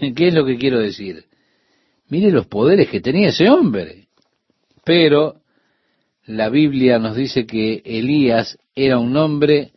[0.16, 1.26] ¿Qué es lo que quiero decir?
[2.08, 4.08] Mire los poderes que tenía ese hombre.
[4.86, 5.42] Pero
[6.24, 9.72] la Biblia nos dice que Elías era un hombre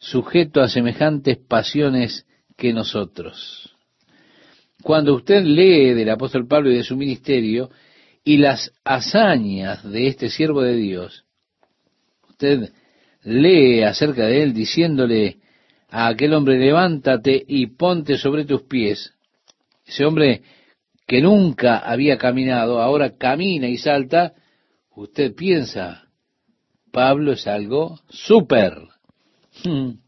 [0.00, 2.26] sujeto a semejantes pasiones
[2.56, 3.72] que nosotros.
[4.82, 7.70] Cuando usted lee del apóstol Pablo y de su ministerio
[8.26, 11.24] y las hazañas de este siervo de Dios,
[12.28, 12.72] usted
[13.22, 15.38] lee acerca de él diciéndole
[15.88, 19.14] a aquel hombre, levántate y ponte sobre tus pies.
[19.86, 20.42] Ese hombre
[21.06, 24.34] que nunca había caminado, ahora camina y salta,
[24.96, 26.08] usted piensa,
[26.90, 28.76] Pablo es algo súper.
[29.62, 30.00] Hmm.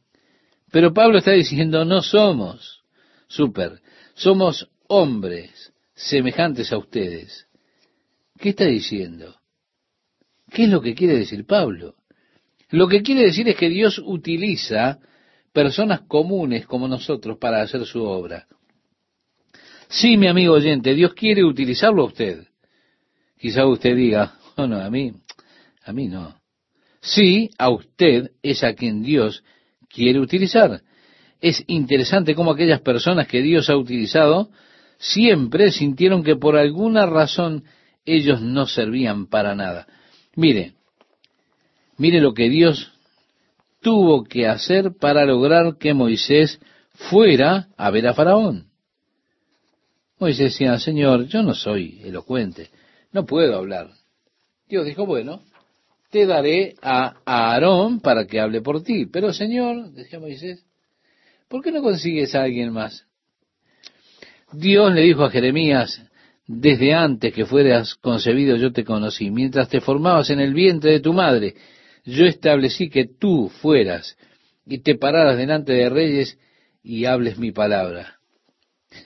[0.72, 2.82] Pero Pablo está diciendo, no somos
[3.28, 3.80] súper,
[4.14, 7.47] somos hombres semejantes a ustedes.
[8.38, 9.36] ¿Qué está diciendo?
[10.50, 11.96] ¿Qué es lo que quiere decir Pablo?
[12.70, 14.98] Lo que quiere decir es que Dios utiliza
[15.52, 18.46] personas comunes como nosotros para hacer su obra.
[19.88, 22.46] Sí, mi amigo oyente, Dios quiere utilizarlo a usted.
[23.38, 25.12] Quizá usted diga, oh no, a mí,
[25.84, 26.38] a mí no.
[27.00, 29.42] Sí, a usted es a quien Dios
[29.88, 30.82] quiere utilizar.
[31.40, 34.50] Es interesante cómo aquellas personas que Dios ha utilizado
[34.98, 37.64] siempre sintieron que por alguna razón
[38.14, 39.86] ellos no servían para nada.
[40.34, 40.74] Mire,
[41.96, 42.92] mire lo que Dios
[43.80, 46.60] tuvo que hacer para lograr que Moisés
[46.92, 48.66] fuera a ver a Faraón.
[50.18, 52.70] Moisés decía, Señor, yo no soy elocuente,
[53.12, 53.90] no puedo hablar.
[54.68, 55.42] Dios dijo, bueno,
[56.10, 59.06] te daré a Aarón para que hable por ti.
[59.06, 60.64] Pero Señor, decía Moisés,
[61.48, 63.06] ¿por qué no consigues a alguien más?
[64.52, 66.02] Dios le dijo a Jeremías,
[66.48, 71.00] desde antes que fueras concebido yo te conocí, mientras te formabas en el vientre de
[71.00, 71.54] tu madre,
[72.04, 74.16] yo establecí que tú fueras
[74.66, 76.38] y te pararas delante de reyes
[76.82, 78.16] y hables mi palabra.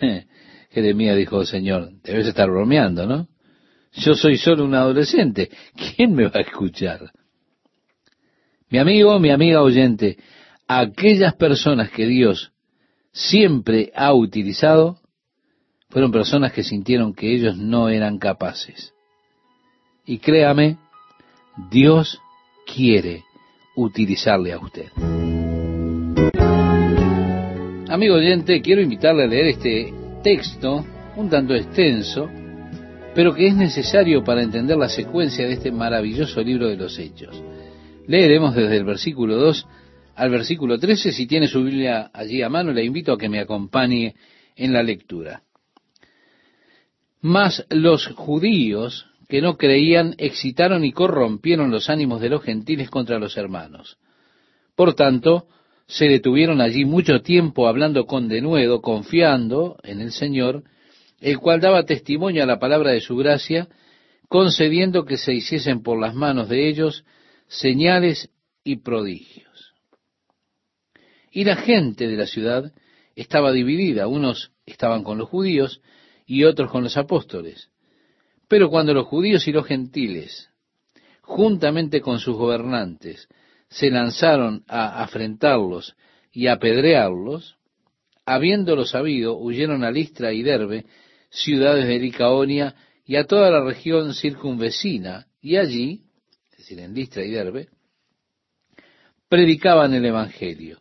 [0.70, 3.28] Jeremías dijo, Señor, debes estar bromeando, ¿no?
[3.92, 5.50] Yo soy solo un adolescente.
[5.96, 7.10] ¿Quién me va a escuchar?
[8.70, 10.16] Mi amigo, mi amiga oyente,
[10.68, 12.52] aquellas personas que Dios
[13.12, 15.01] siempre ha utilizado
[15.92, 18.94] fueron personas que sintieron que ellos no eran capaces.
[20.06, 20.78] Y créame,
[21.70, 22.18] Dios
[22.66, 23.24] quiere
[23.76, 24.86] utilizarle a usted.
[27.90, 30.82] Amigo oyente, quiero invitarle a leer este texto
[31.16, 32.30] un tanto extenso,
[33.14, 37.38] pero que es necesario para entender la secuencia de este maravilloso libro de los Hechos.
[38.06, 39.66] Leeremos desde el versículo 2
[40.14, 41.12] al versículo 13.
[41.12, 44.14] Si tiene su Biblia allí a mano, le invito a que me acompañe
[44.56, 45.42] en la lectura.
[47.22, 53.20] Mas los judíos que no creían excitaron y corrompieron los ánimos de los gentiles contra
[53.20, 53.96] los hermanos.
[54.74, 55.46] Por tanto,
[55.86, 60.64] se detuvieron allí mucho tiempo hablando con denuedo, confiando en el Señor,
[61.20, 63.68] el cual daba testimonio a la palabra de su gracia,
[64.28, 67.04] concediendo que se hiciesen por las manos de ellos
[67.46, 68.30] señales
[68.64, 69.74] y prodigios.
[71.30, 72.72] Y la gente de la ciudad
[73.14, 75.80] estaba dividida, unos estaban con los judíos
[76.32, 77.68] y otros con los apóstoles.
[78.48, 80.48] Pero cuando los judíos y los gentiles,
[81.20, 83.28] juntamente con sus gobernantes,
[83.68, 85.94] se lanzaron a afrentarlos
[86.32, 87.56] y apedrearlos,
[88.24, 90.86] habiéndolo sabido, huyeron a Listra y Derbe,
[91.28, 96.04] ciudades de Licaonia, y a toda la región circunvecina, y allí,
[96.52, 97.68] es decir, en Listra y Derbe,
[99.28, 100.80] predicaban el Evangelio.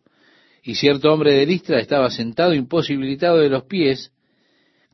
[0.63, 4.13] Y cierto hombre de Listra estaba sentado imposibilitado de los pies,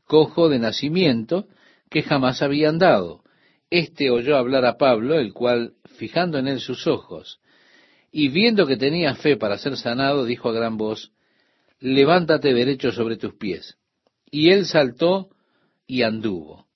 [0.08, 1.46] cojo de nacimiento,
[1.88, 3.22] que jamás había andado.
[3.70, 7.40] Este oyó hablar a Pablo, el cual, fijando en él sus ojos,
[8.10, 11.12] y viendo que tenía fe para ser sanado, dijo a gran voz,
[11.78, 13.76] levántate derecho sobre tus pies.
[14.30, 15.28] Y él saltó
[15.86, 16.66] y anduvo.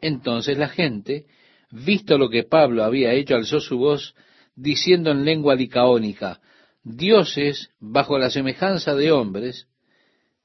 [0.00, 1.24] Entonces la gente,
[1.70, 4.14] visto lo que Pablo había hecho, alzó su voz
[4.54, 6.40] diciendo en lengua licaónica,
[6.82, 9.66] dioses bajo la semejanza de hombres,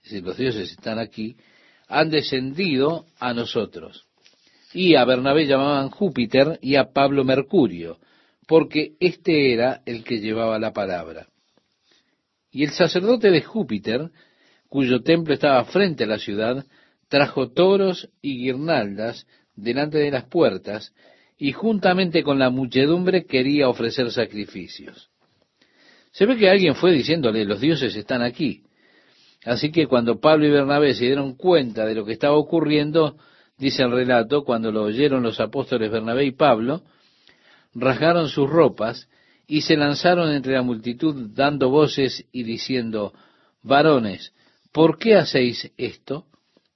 [0.04, 1.36] es los dioses están aquí,
[1.90, 4.06] han descendido a nosotros.
[4.74, 7.98] Y a Bernabé llamaban Júpiter y a Pablo Mercurio,
[8.48, 11.28] porque este era el que llevaba la palabra.
[12.52, 14.12] Y el sacerdote de Júpiter,
[14.70, 16.66] cuyo templo estaba frente a la ciudad,
[17.08, 19.26] trajo toros y guirnaldas
[19.56, 20.94] delante de las puertas,
[21.38, 25.10] y juntamente con la muchedumbre quería ofrecer sacrificios.
[26.12, 28.64] Se ve que alguien fue diciéndole, los dioses están aquí.
[29.46, 33.18] Así que cuando Pablo y Bernabé se dieron cuenta de lo que estaba ocurriendo,
[33.58, 36.82] dice el relato, cuando lo oyeron los apóstoles Bernabé y Pablo,
[37.74, 39.08] rasgaron sus ropas
[39.48, 43.14] y se lanzaron entre la multitud dando voces y diciendo,
[43.64, 44.34] varones,
[44.72, 46.26] ¿por qué hacéis esto?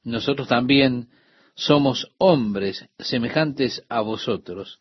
[0.03, 1.09] Nosotros también
[1.55, 4.79] somos hombres semejantes a vosotros,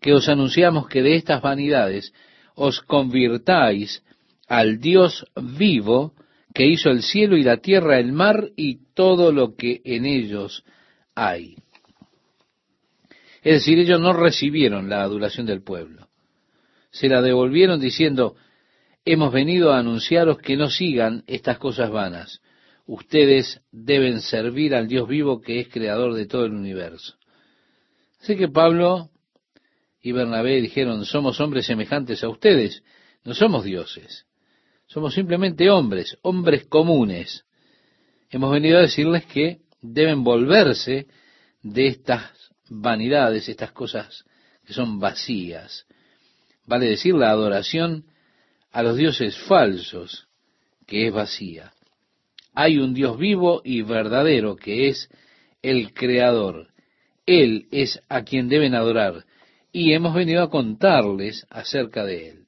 [0.00, 2.12] que os anunciamos que de estas vanidades
[2.54, 4.02] os convirtáis
[4.48, 6.14] al Dios vivo
[6.54, 10.64] que hizo el cielo y la tierra, el mar y todo lo que en ellos
[11.16, 11.56] hay.
[13.42, 16.08] Es decir, ellos no recibieron la adulación del pueblo.
[16.92, 18.36] Se la devolvieron diciendo,
[19.04, 22.40] hemos venido a anunciaros que no sigan estas cosas vanas,
[22.86, 27.16] ustedes deben servir al Dios vivo que es creador de todo el universo.
[28.20, 29.10] Sé que Pablo
[30.00, 32.84] y Bernabé dijeron, somos hombres semejantes a ustedes,
[33.24, 34.26] no somos dioses,
[34.94, 37.44] somos simplemente hombres, hombres comunes.
[38.30, 41.06] Hemos venido a decirles que deben volverse
[41.62, 42.30] de estas
[42.70, 44.24] vanidades, estas cosas
[44.64, 45.84] que son vacías.
[46.66, 48.06] Vale decir la adoración
[48.72, 50.26] a los dioses falsos,
[50.86, 51.74] que es vacía
[52.54, 55.10] hay un Dios vivo y verdadero que es
[55.62, 56.68] el Creador.
[57.26, 59.24] Él es a quien deben adorar
[59.72, 62.43] y hemos venido a contarles acerca de Él.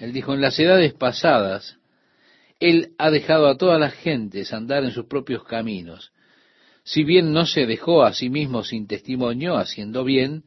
[0.00, 1.78] Él dijo, en las edades pasadas,
[2.58, 6.12] Él ha dejado a todas las gentes andar en sus propios caminos.
[6.82, 10.44] Si bien no se dejó a sí mismo sin testimonio, haciendo bien,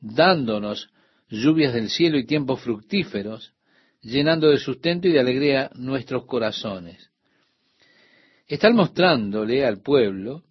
[0.00, 0.90] dándonos
[1.28, 3.52] lluvias del cielo y tiempos fructíferos,
[4.00, 7.10] llenando de sustento y de alegría nuestros corazones
[8.46, 10.42] están mostrándole al pueblo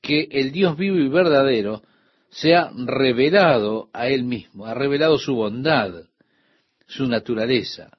[0.00, 1.82] que el Dios vivo y verdadero
[2.30, 6.04] se ha revelado a él mismo, ha revelado su bondad,
[6.88, 7.96] su naturaleza.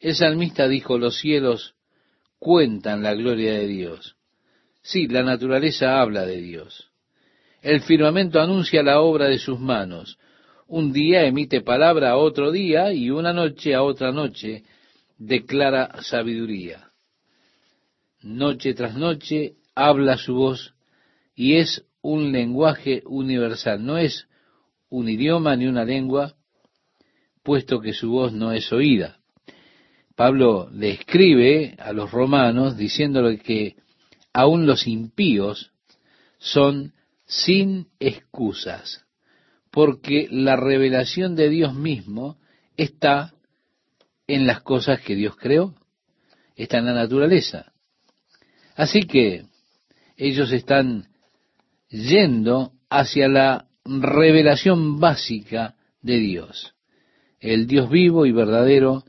[0.00, 1.74] El salmista dijo, los cielos
[2.38, 4.16] cuentan la gloria de Dios.
[4.80, 6.90] Sí, la naturaleza habla de Dios.
[7.60, 10.18] El firmamento anuncia la obra de sus manos.
[10.66, 14.64] Un día emite palabra a otro día y una noche a otra noche
[15.18, 16.88] declara sabiduría
[18.22, 20.74] noche tras noche, habla su voz
[21.34, 24.28] y es un lenguaje universal, no es
[24.88, 26.34] un idioma ni una lengua,
[27.48, 29.20] puesto que su voz no es oída.
[30.14, 33.76] Pablo le escribe a los romanos diciéndole que
[34.34, 35.72] aún los impíos
[36.36, 36.92] son
[37.24, 39.02] sin excusas,
[39.70, 42.36] porque la revelación de Dios mismo
[42.76, 43.32] está
[44.26, 45.74] en las cosas que Dios creó,
[46.54, 47.72] está en la naturaleza.
[48.76, 49.46] Así que
[50.18, 51.08] ellos están
[51.88, 56.74] yendo hacia la revelación básica de Dios,
[57.40, 59.04] el Dios vivo y verdadero,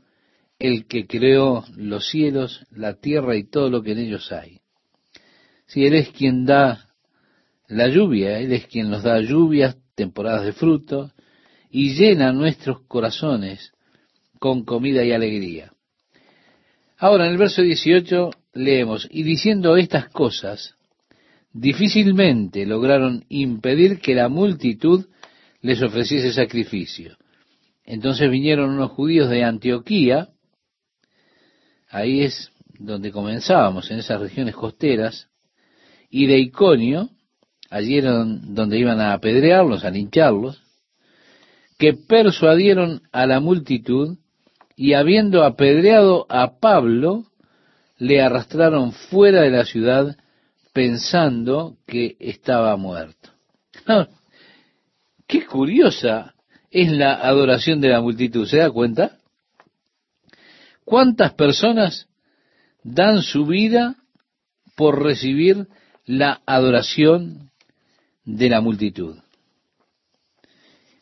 [0.58, 4.60] el que creó los cielos, la tierra y todo lo que en ellos hay.
[5.66, 6.88] Si Él es quien da
[7.68, 11.12] la lluvia, Él es quien nos da lluvias, temporadas de fruto,
[11.70, 13.72] y llena nuestros corazones
[14.38, 15.72] con comida y alegría.
[16.98, 20.74] Ahora, en el verso 18 leemos, y diciendo estas cosas,
[21.52, 25.06] difícilmente lograron impedir que la multitud
[25.62, 27.16] les ofreciese sacrificio.
[27.90, 30.28] Entonces vinieron unos judíos de Antioquía,
[31.88, 35.26] ahí es donde comenzábamos, en esas regiones costeras,
[36.08, 37.10] y de Iconio,
[37.68, 40.62] allí era donde iban a apedrearlos, a lincharlos,
[41.78, 44.18] que persuadieron a la multitud
[44.76, 47.24] y habiendo apedreado a Pablo,
[47.98, 50.16] le arrastraron fuera de la ciudad
[50.72, 53.30] pensando que estaba muerto.
[55.26, 56.36] Qué curiosa
[56.70, 59.18] es la adoración de la multitud, ¿se da cuenta?
[60.84, 62.08] ¿Cuántas personas
[62.82, 63.96] dan su vida
[64.76, 65.68] por recibir
[66.06, 67.50] la adoración
[68.24, 69.16] de la multitud?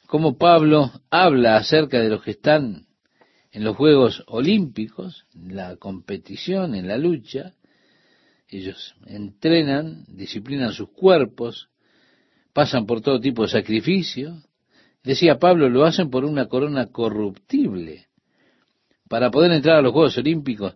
[0.06, 2.86] Como Pablo habla acerca de los que están
[3.50, 7.54] en los Juegos Olímpicos, en la competición, en la lucha,
[8.48, 11.68] ellos entrenan, disciplinan sus cuerpos
[12.58, 14.42] pasan por todo tipo de sacrificio.
[15.02, 18.06] Decía Pablo, lo hacen por una corona corruptible.
[19.08, 20.74] Para poder entrar a los Juegos Olímpicos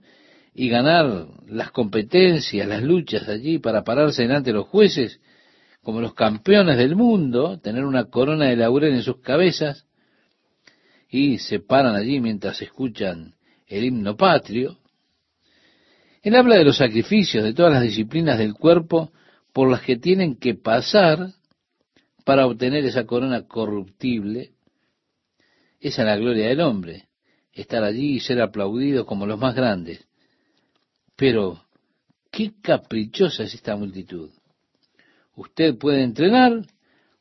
[0.54, 5.20] y ganar las competencias, las luchas allí, para pararse delante de los jueces
[5.82, 9.86] como los campeones del mundo, tener una corona de laurel en sus cabezas,
[11.08, 13.34] y se paran allí mientras escuchan
[13.66, 14.78] el himno patrio.
[16.22, 19.12] Él habla de los sacrificios, de todas las disciplinas del cuerpo
[19.52, 21.32] por las que tienen que pasar
[22.24, 24.52] para obtener esa corona corruptible.
[25.80, 27.08] Esa es la gloria del hombre,
[27.52, 30.06] estar allí y ser aplaudido como los más grandes.
[31.16, 31.64] Pero,
[32.30, 34.30] qué caprichosa es esta multitud.
[35.34, 36.66] Usted puede entrenar,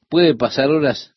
[0.09, 1.13] puede pasar horas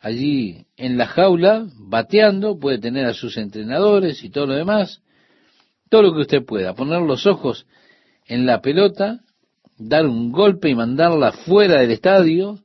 [0.00, 5.02] allí en la jaula, bateando, puede tener a sus entrenadores y todo lo demás,
[5.88, 7.66] todo lo que usted pueda, poner los ojos
[8.26, 9.20] en la pelota,
[9.78, 12.60] dar un golpe y mandarla fuera del estadio,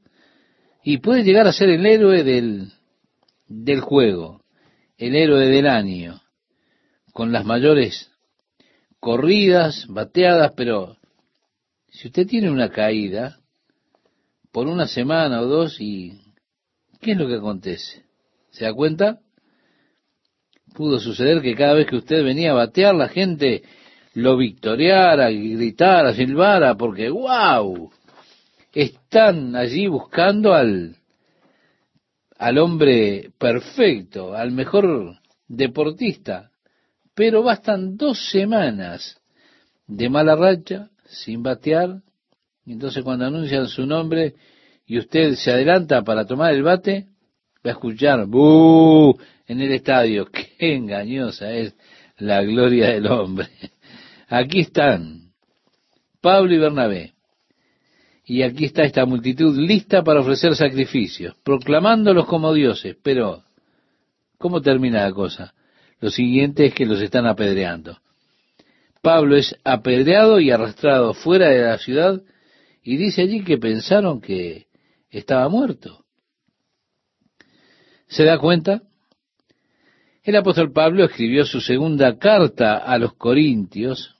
[0.83, 2.71] y puede llegar a ser el héroe del,
[3.47, 4.43] del juego,
[4.97, 6.21] el héroe del año,
[7.13, 8.11] con las mayores
[8.99, 10.97] corridas, bateadas, pero
[11.89, 13.39] si usted tiene una caída
[14.51, 16.19] por una semana o dos y
[16.99, 18.05] ¿qué es lo que acontece?
[18.51, 19.19] ¿Se da cuenta?
[20.73, 23.63] Pudo suceder que cada vez que usted venía a batear la gente
[24.13, 27.91] lo victoriara, gritara, silbara, porque ¡wow!
[28.73, 30.95] Están allí buscando al,
[32.37, 36.51] al hombre perfecto, al mejor deportista,
[37.13, 39.19] pero bastan dos semanas
[39.87, 42.01] de mala racha, sin batear,
[42.65, 44.35] y entonces cuando anuncian su nombre
[44.85, 47.07] y usted se adelanta para tomar el bate,
[47.65, 49.17] va a escuchar ¡Bú!
[49.47, 50.25] en el estadio.
[50.31, 51.75] Qué engañosa es
[52.17, 53.49] la gloria del hombre.
[54.27, 55.33] Aquí están
[56.21, 57.13] Pablo y Bernabé.
[58.31, 62.95] Y aquí está esta multitud lista para ofrecer sacrificios, proclamándolos como dioses.
[63.03, 63.43] Pero,
[64.37, 65.53] ¿cómo termina la cosa?
[65.99, 67.99] Lo siguiente es que los están apedreando.
[69.01, 72.21] Pablo es apedreado y arrastrado fuera de la ciudad
[72.81, 74.67] y dice allí que pensaron que
[75.09, 76.05] estaba muerto.
[78.07, 78.81] ¿Se da cuenta?
[80.23, 84.15] El apóstol Pablo escribió su segunda carta a los Corintios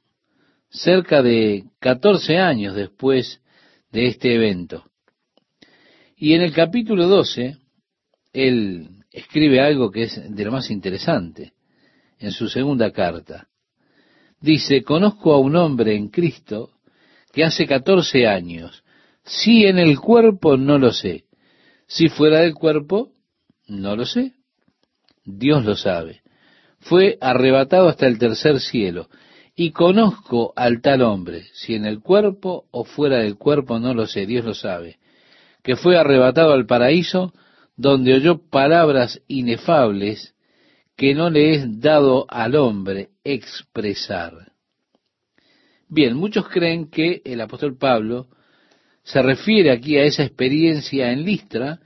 [0.67, 3.41] cerca de 14 años después
[3.91, 4.85] de este evento.
[6.15, 7.57] Y en el capítulo 12,
[8.34, 11.53] él escribe algo que es de lo más interesante
[12.19, 13.47] en su segunda carta.
[14.39, 16.72] Dice, conozco a un hombre en Cristo
[17.31, 18.84] que hace 14 años,
[19.23, 21.26] si en el cuerpo no lo sé,
[21.88, 23.11] si fuera del cuerpo,
[23.68, 24.34] no lo sé.
[25.26, 26.22] Dios lo sabe.
[26.80, 29.09] Fue arrebatado hasta el tercer cielo,
[29.56, 34.07] y conozco al tal hombre, si en el cuerpo o fuera del cuerpo, no lo
[34.07, 34.98] sé, Dios lo sabe,
[35.64, 37.34] que fue arrebatado al paraíso,
[37.76, 40.36] donde oyó palabras inefables
[40.95, 44.52] que no le es dado al hombre expresar.
[45.90, 48.28] Bien, muchos creen que el apóstol Pablo
[49.03, 51.80] se refiere aquí a esa experiencia en Listra,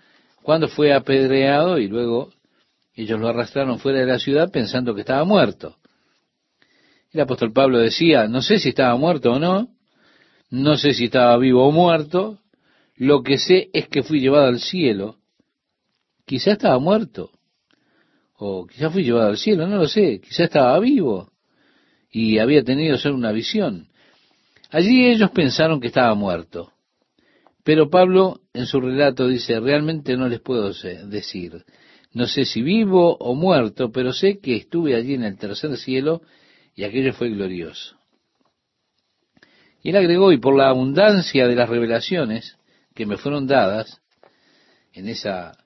[0.44, 2.30] cuando fue apedreado y luego
[2.94, 5.78] ellos lo arrastraron fuera de la ciudad pensando que estaba muerto.
[7.16, 9.70] El apóstol Pablo decía, no sé si estaba muerto o no,
[10.50, 12.40] no sé si estaba vivo o muerto,
[12.98, 15.16] lo que sé es que fui llevado al cielo.
[16.26, 17.32] Quizá estaba muerto,
[18.38, 21.32] o quizá fui llevado al cielo, no lo sé, quizá estaba vivo
[22.12, 23.88] y había tenido ser una visión.
[24.70, 26.74] Allí ellos pensaron que estaba muerto.
[27.64, 30.74] Pero Pablo en su relato dice, realmente no les puedo
[31.08, 31.64] decir,
[32.12, 36.22] no sé si vivo o muerto, pero sé que estuve allí en el tercer cielo
[36.76, 37.97] y aquello fue glorioso.
[39.81, 42.57] Y él agregó, y por la abundancia de las revelaciones
[42.93, 44.02] que me fueron dadas
[44.93, 45.57] en esa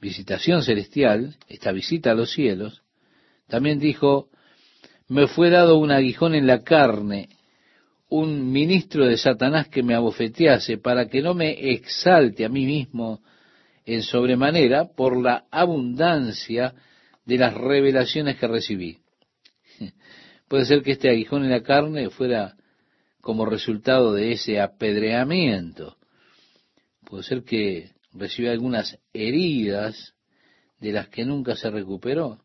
[0.00, 2.82] visitación celestial, esta visita a los cielos,
[3.48, 4.28] también dijo,
[5.08, 7.30] me fue dado un aguijón en la carne,
[8.08, 13.20] un ministro de Satanás que me abofetease para que no me exalte a mí mismo
[13.84, 16.74] en sobremanera por la abundancia
[17.24, 18.98] de las revelaciones que recibí.
[20.48, 22.56] Puede ser que este aguijón en la carne fuera
[23.20, 25.96] como resultado de ese apedreamiento.
[27.04, 30.14] Puede ser que recibió algunas heridas
[30.80, 32.40] de las que nunca se recuperó.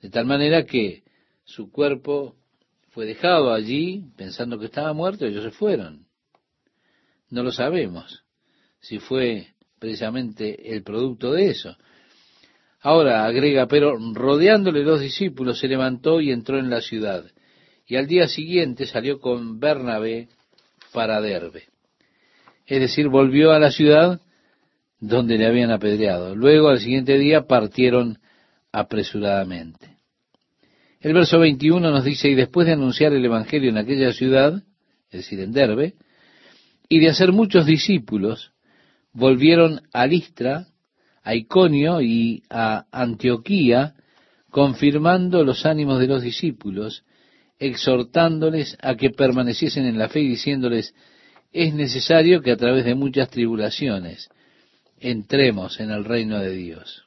[0.00, 1.04] De tal manera que
[1.44, 2.36] su cuerpo
[2.90, 6.06] fue dejado allí pensando que estaba muerto y ellos se fueron.
[7.28, 8.24] No lo sabemos
[8.80, 9.48] si fue
[9.78, 11.76] precisamente el producto de eso.
[12.82, 17.24] Ahora agrega, pero rodeándole los discípulos se levantó y entró en la ciudad.
[17.86, 20.28] Y al día siguiente salió con Bernabé
[20.92, 21.64] para Derbe.
[22.66, 24.20] Es decir, volvió a la ciudad
[24.98, 26.34] donde le habían apedreado.
[26.34, 28.18] Luego, al siguiente día, partieron
[28.72, 29.96] apresuradamente.
[31.00, 34.62] El verso 21 nos dice, y después de anunciar el Evangelio en aquella ciudad,
[35.10, 35.94] es decir, en Derbe,
[36.88, 38.52] y de hacer muchos discípulos,
[39.12, 40.66] volvieron a Listra,
[41.22, 43.94] a Iconio y a Antioquía,
[44.50, 47.04] confirmando los ánimos de los discípulos,
[47.58, 50.94] exhortándoles a que permaneciesen en la fe y diciéndoles,
[51.52, 54.28] es necesario que a través de muchas tribulaciones
[54.98, 57.04] entremos en el reino de Dios.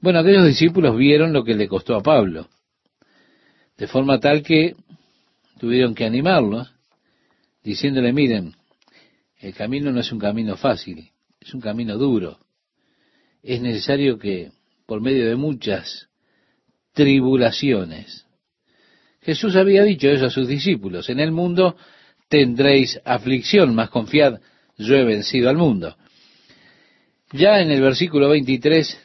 [0.00, 2.48] Bueno, aquellos discípulos vieron lo que le costó a Pablo,
[3.76, 4.74] de forma tal que
[5.58, 6.74] tuvieron que animarlos,
[7.62, 8.54] diciéndole, miren,
[9.38, 11.10] el camino no es un camino fácil,
[11.44, 12.38] es un camino duro.
[13.42, 14.52] Es necesario que,
[14.86, 16.08] por medio de muchas
[16.92, 18.26] tribulaciones,
[19.20, 21.76] Jesús había dicho eso a sus discípulos, en el mundo
[22.28, 24.40] tendréis aflicción, mas confiad,
[24.78, 25.96] yo he vencido al mundo.
[27.32, 28.98] Ya en el versículo 23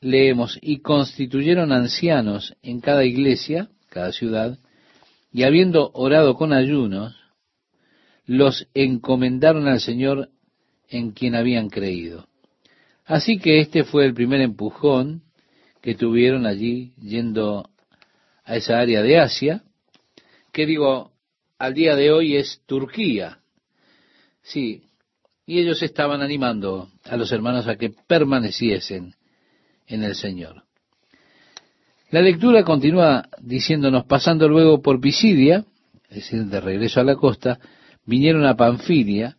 [0.00, 4.58] leemos, y constituyeron ancianos en cada iglesia, cada ciudad,
[5.32, 7.16] y habiendo orado con ayunos,
[8.26, 10.30] los encomendaron al Señor
[10.88, 12.26] en quien habían creído.
[13.04, 15.22] Así que este fue el primer empujón
[15.82, 17.68] que tuvieron allí yendo
[18.44, 19.62] a esa área de Asia,
[20.52, 21.12] que digo,
[21.58, 23.40] al día de hoy es Turquía.
[24.42, 24.84] Sí,
[25.46, 29.14] y ellos estaban animando a los hermanos a que permaneciesen
[29.86, 30.64] en el Señor.
[32.10, 35.64] La lectura continúa diciéndonos, pasando luego por Pisidia,
[36.08, 37.58] es decir, de regreso a la costa,
[38.06, 39.36] vinieron a Panfilia,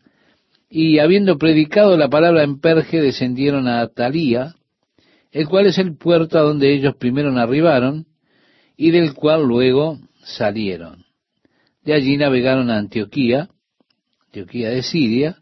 [0.70, 4.56] y habiendo predicado la palabra en Perge, descendieron a Atalía,
[5.32, 8.06] el cual es el puerto a donde ellos primero arribaron,
[8.78, 11.06] y del cual luego salieron.
[11.84, 13.50] De allí navegaron a Antioquía,
[14.28, 15.38] Antioquía de Siria,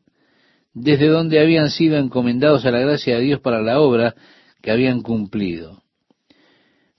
[0.73, 4.15] desde donde habían sido encomendados a la gracia de Dios para la obra
[4.61, 5.83] que habían cumplido.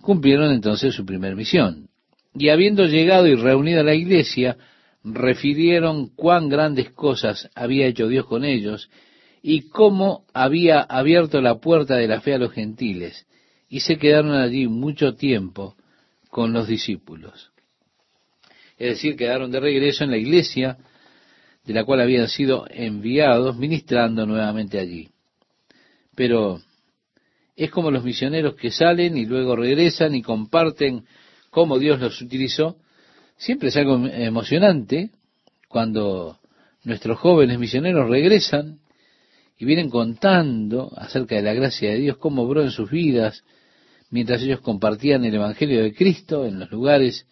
[0.01, 1.88] Cumplieron entonces su primer misión.
[2.34, 4.56] Y habiendo llegado y reunido a la iglesia,
[5.05, 8.90] refirieron cuán grandes cosas había hecho Dios con ellos
[9.43, 13.26] y cómo había abierto la puerta de la fe a los gentiles,
[13.68, 15.76] y se quedaron allí mucho tiempo
[16.31, 17.52] con los discípulos.
[18.78, 20.78] Es decir, quedaron de regreso en la iglesia
[21.64, 25.10] de la cual habían sido enviados, ministrando nuevamente allí.
[26.14, 26.60] Pero
[27.56, 31.05] es como los misioneros que salen y luego regresan y comparten
[31.51, 32.76] cómo Dios los utilizó.
[33.44, 35.10] Siempre es algo emocionante
[35.68, 36.38] cuando
[36.82, 38.78] nuestros jóvenes misioneros regresan
[39.58, 43.44] y vienen contando acerca de la gracia de Dios, cómo obró en sus vidas,
[44.08, 47.26] mientras ellos compartían el Evangelio de Cristo en los lugares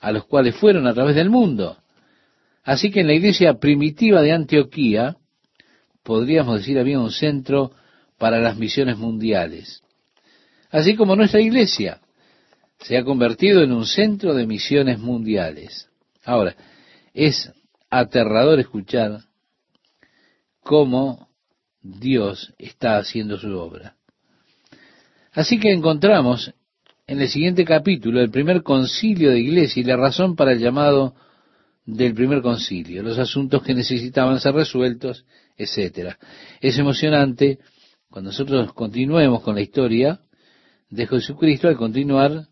[0.00, 1.76] a los cuales fueron a través del mundo.
[2.64, 5.18] Así que en la iglesia primitiva de Antioquía,
[6.02, 7.72] podríamos decir, había un centro
[8.16, 9.82] para las misiones mundiales.
[10.70, 12.00] Así como nuestra iglesia
[12.80, 15.88] se ha convertido en un centro de misiones mundiales.
[16.24, 16.56] Ahora,
[17.12, 17.52] es
[17.90, 19.20] aterrador escuchar
[20.60, 21.28] cómo
[21.80, 23.96] Dios está haciendo su obra.
[25.32, 26.52] Así que encontramos
[27.06, 31.14] en el siguiente capítulo el primer concilio de iglesia y la razón para el llamado
[31.86, 35.24] del primer concilio, los asuntos que necesitaban ser resueltos,
[35.56, 36.18] etcétera.
[36.60, 37.58] Es emocionante
[38.10, 40.20] cuando nosotros continuemos con la historia
[40.90, 42.47] de Jesucristo, al continuar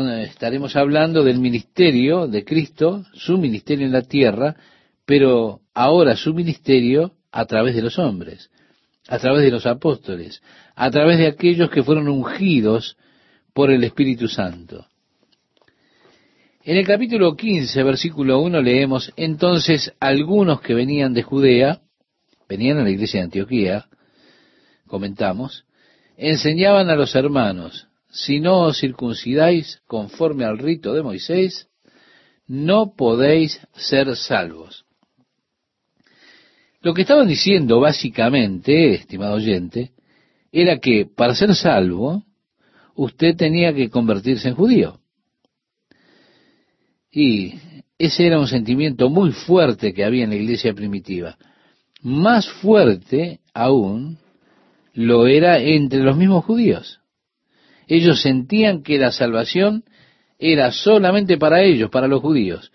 [0.00, 4.56] estaremos hablando del ministerio de Cristo, su ministerio en la tierra,
[5.04, 8.50] pero ahora su ministerio a través de los hombres,
[9.08, 10.42] a través de los apóstoles,
[10.74, 12.96] a través de aquellos que fueron ungidos
[13.52, 14.86] por el Espíritu Santo.
[16.64, 21.80] En el capítulo 15, versículo 1 leemos, entonces algunos que venían de Judea,
[22.48, 23.86] venían a la iglesia de Antioquía,
[24.86, 25.64] comentamos,
[26.16, 31.68] enseñaban a los hermanos, si no os circuncidáis conforme al rito de Moisés,
[32.46, 34.84] no podéis ser salvos.
[36.82, 39.92] Lo que estaban diciendo básicamente, estimado oyente,
[40.52, 42.24] era que para ser salvo,
[42.94, 45.00] usted tenía que convertirse en judío.
[47.10, 47.54] Y
[47.96, 51.38] ese era un sentimiento muy fuerte que había en la iglesia primitiva.
[52.02, 54.18] Más fuerte aún
[54.92, 57.01] lo era entre los mismos judíos.
[57.94, 59.84] Ellos sentían que la salvación
[60.38, 62.72] era solamente para ellos, para los judíos.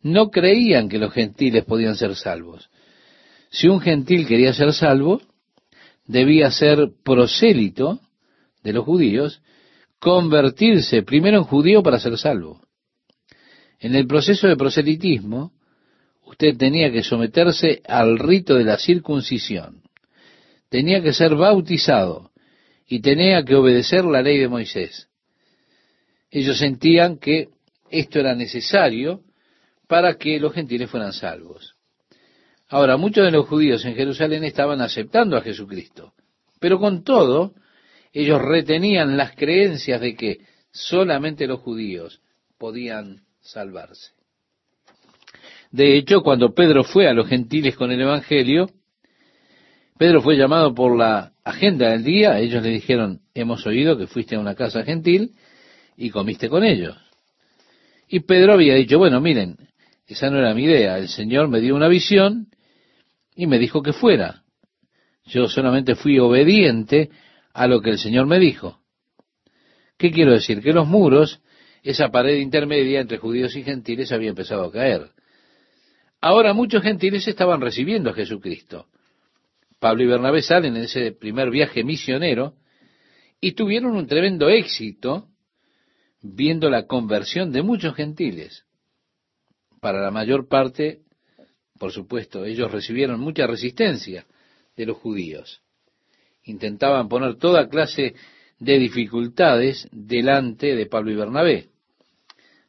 [0.00, 2.70] No creían que los gentiles podían ser salvos.
[3.50, 5.20] Si un gentil quería ser salvo,
[6.06, 8.00] debía ser prosélito
[8.62, 9.42] de los judíos,
[9.98, 12.62] convertirse primero en judío para ser salvo.
[13.80, 15.52] En el proceso de proselitismo,
[16.24, 19.82] usted tenía que someterse al rito de la circuncisión,
[20.70, 22.30] tenía que ser bautizado
[22.86, 25.08] y tenía que obedecer la ley de Moisés.
[26.30, 27.48] Ellos sentían que
[27.90, 29.22] esto era necesario
[29.86, 31.74] para que los gentiles fueran salvos.
[32.68, 36.14] Ahora, muchos de los judíos en Jerusalén estaban aceptando a Jesucristo,
[36.58, 37.54] pero con todo,
[38.12, 40.40] ellos retenían las creencias de que
[40.72, 42.20] solamente los judíos
[42.58, 44.12] podían salvarse.
[45.70, 48.70] De hecho, cuando Pedro fue a los gentiles con el Evangelio,
[49.98, 54.34] Pedro fue llamado por la agenda del día, ellos le dijeron, hemos oído que fuiste
[54.34, 55.32] a una casa gentil
[55.96, 56.96] y comiste con ellos.
[58.08, 59.56] Y Pedro había dicho, bueno, miren,
[60.06, 62.48] esa no era mi idea, el Señor me dio una visión
[63.36, 64.42] y me dijo que fuera.
[65.26, 67.10] Yo solamente fui obediente
[67.52, 68.80] a lo que el Señor me dijo.
[69.96, 70.60] ¿Qué quiero decir?
[70.60, 71.40] Que los muros,
[71.82, 75.10] esa pared intermedia entre judíos y gentiles había empezado a caer.
[76.20, 78.86] Ahora muchos gentiles estaban recibiendo a Jesucristo.
[79.84, 82.54] Pablo y Bernabé salen en ese primer viaje misionero
[83.38, 85.28] y tuvieron un tremendo éxito
[86.22, 88.64] viendo la conversión de muchos gentiles.
[89.82, 91.00] Para la mayor parte,
[91.78, 94.24] por supuesto, ellos recibieron mucha resistencia
[94.74, 95.60] de los judíos.
[96.44, 98.14] Intentaban poner toda clase
[98.58, 101.68] de dificultades delante de Pablo y Bernabé.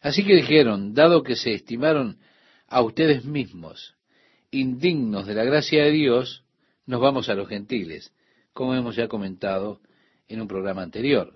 [0.02, 2.18] Así que dijeron, dado que se estimaron
[2.68, 3.96] a ustedes mismos,
[4.52, 6.45] indignos de la gracia de Dios,
[6.86, 8.14] nos vamos a los gentiles,
[8.53, 9.82] como hemos ya comentado
[10.28, 11.34] en un programa anterior.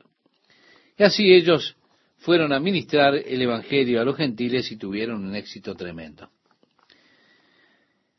[0.97, 1.75] Y así ellos
[2.17, 6.29] fueron a ministrar el Evangelio a los gentiles y tuvieron un éxito tremendo.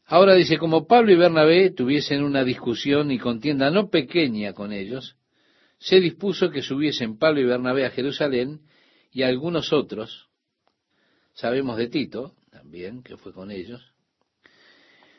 [0.06, 5.16] Ahora dice, como Pablo y Bernabé tuviesen una discusión y contienda no pequeña con ellos,
[5.78, 8.60] se dispuso que subiesen Pablo y Bernabé a Jerusalén
[9.12, 10.28] y algunos otros,
[11.34, 13.80] sabemos de Tito, también, que fue con ellos,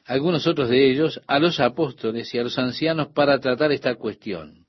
[0.06, 4.66] algunos otros de ellos, a los apóstoles y a los ancianos para tratar esta cuestión.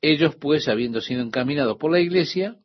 [0.00, 2.56] Ellos, pues, habiendo sido encaminados por la iglesia,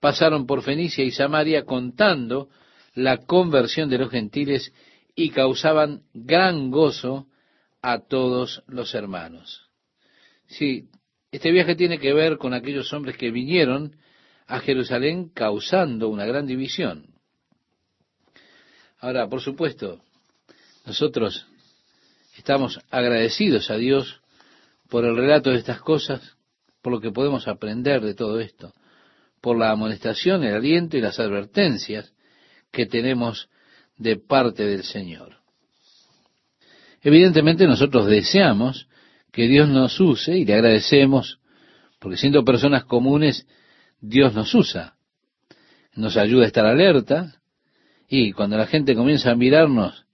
[0.00, 2.48] pasaron por Fenicia y Samaria contando
[2.94, 4.72] la conversión de los gentiles
[5.14, 7.26] y causaban gran gozo
[7.80, 9.70] a todos los hermanos.
[10.46, 10.88] Sí,
[11.32, 13.96] este viaje tiene que ver con aquellos hombres que vinieron
[14.46, 17.14] a Jerusalén causando una gran división.
[18.98, 20.02] Ahora, por supuesto,
[20.86, 21.46] nosotros
[22.36, 24.20] estamos agradecidos a Dios
[24.88, 26.36] por el relato de estas cosas,
[26.80, 28.72] por lo que podemos aprender de todo esto,
[29.40, 32.12] por la amonestación, el aliento y las advertencias
[32.70, 33.48] que tenemos
[33.98, 35.38] de parte del Señor.
[37.02, 38.88] Evidentemente nosotros deseamos
[39.32, 41.40] que Dios nos use y le agradecemos,
[41.98, 43.46] porque siendo personas comunes,
[44.00, 44.94] Dios nos usa.
[45.94, 47.40] Nos ayuda a estar alerta,
[48.08, 50.05] y cuando la gente comienza a mirarnos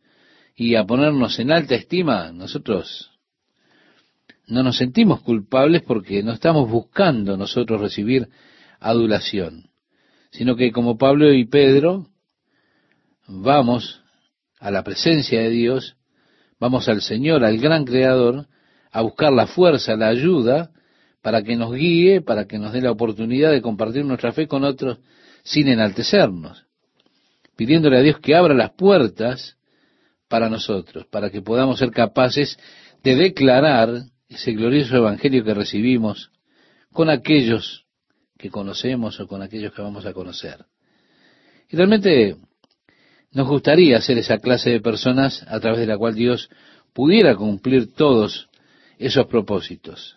[0.55, 3.11] y a ponernos en alta estima, nosotros
[4.47, 8.29] no nos sentimos culpables porque no estamos buscando nosotros recibir
[8.81, 9.71] adulación,
[10.31, 12.09] sino que como Pablo y Pedro
[13.27, 14.03] vamos
[14.59, 15.97] a la presencia de Dios,
[16.61, 18.47] vamos al Señor, al gran Creador,
[18.91, 20.71] a buscar la fuerza, la ayuda,
[21.23, 24.65] para que nos guíe, para que nos dé la oportunidad de compartir nuestra fe con
[24.65, 24.99] otros
[25.45, 26.67] sin enaltecernos
[27.57, 29.57] pidiéndole a Dios que abra las puertas
[30.33, 32.59] para nosotros, para que podamos ser capaces
[33.03, 33.91] de declarar
[34.31, 36.31] ese glorioso evangelio que recibimos
[36.91, 37.85] con aquellos
[38.39, 40.65] que conocemos o con aquellos que vamos a conocer.
[41.69, 42.37] Y realmente
[43.33, 46.49] nos gustaría ser esa clase de personas a través de la cual Dios
[46.95, 48.49] pudiera cumplir todos
[48.99, 50.17] esos propósitos,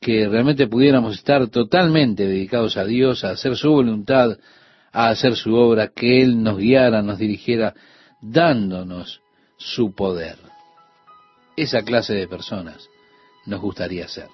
[0.00, 4.36] que realmente pudiéramos estar totalmente dedicados a Dios, a hacer su voluntad,
[4.90, 7.72] a hacer su obra, que Él nos guiara, nos dirigiera,
[8.22, 9.20] dándonos
[9.56, 10.38] su poder.
[11.56, 12.88] Esa clase de personas
[13.44, 14.28] nos gustaría ser.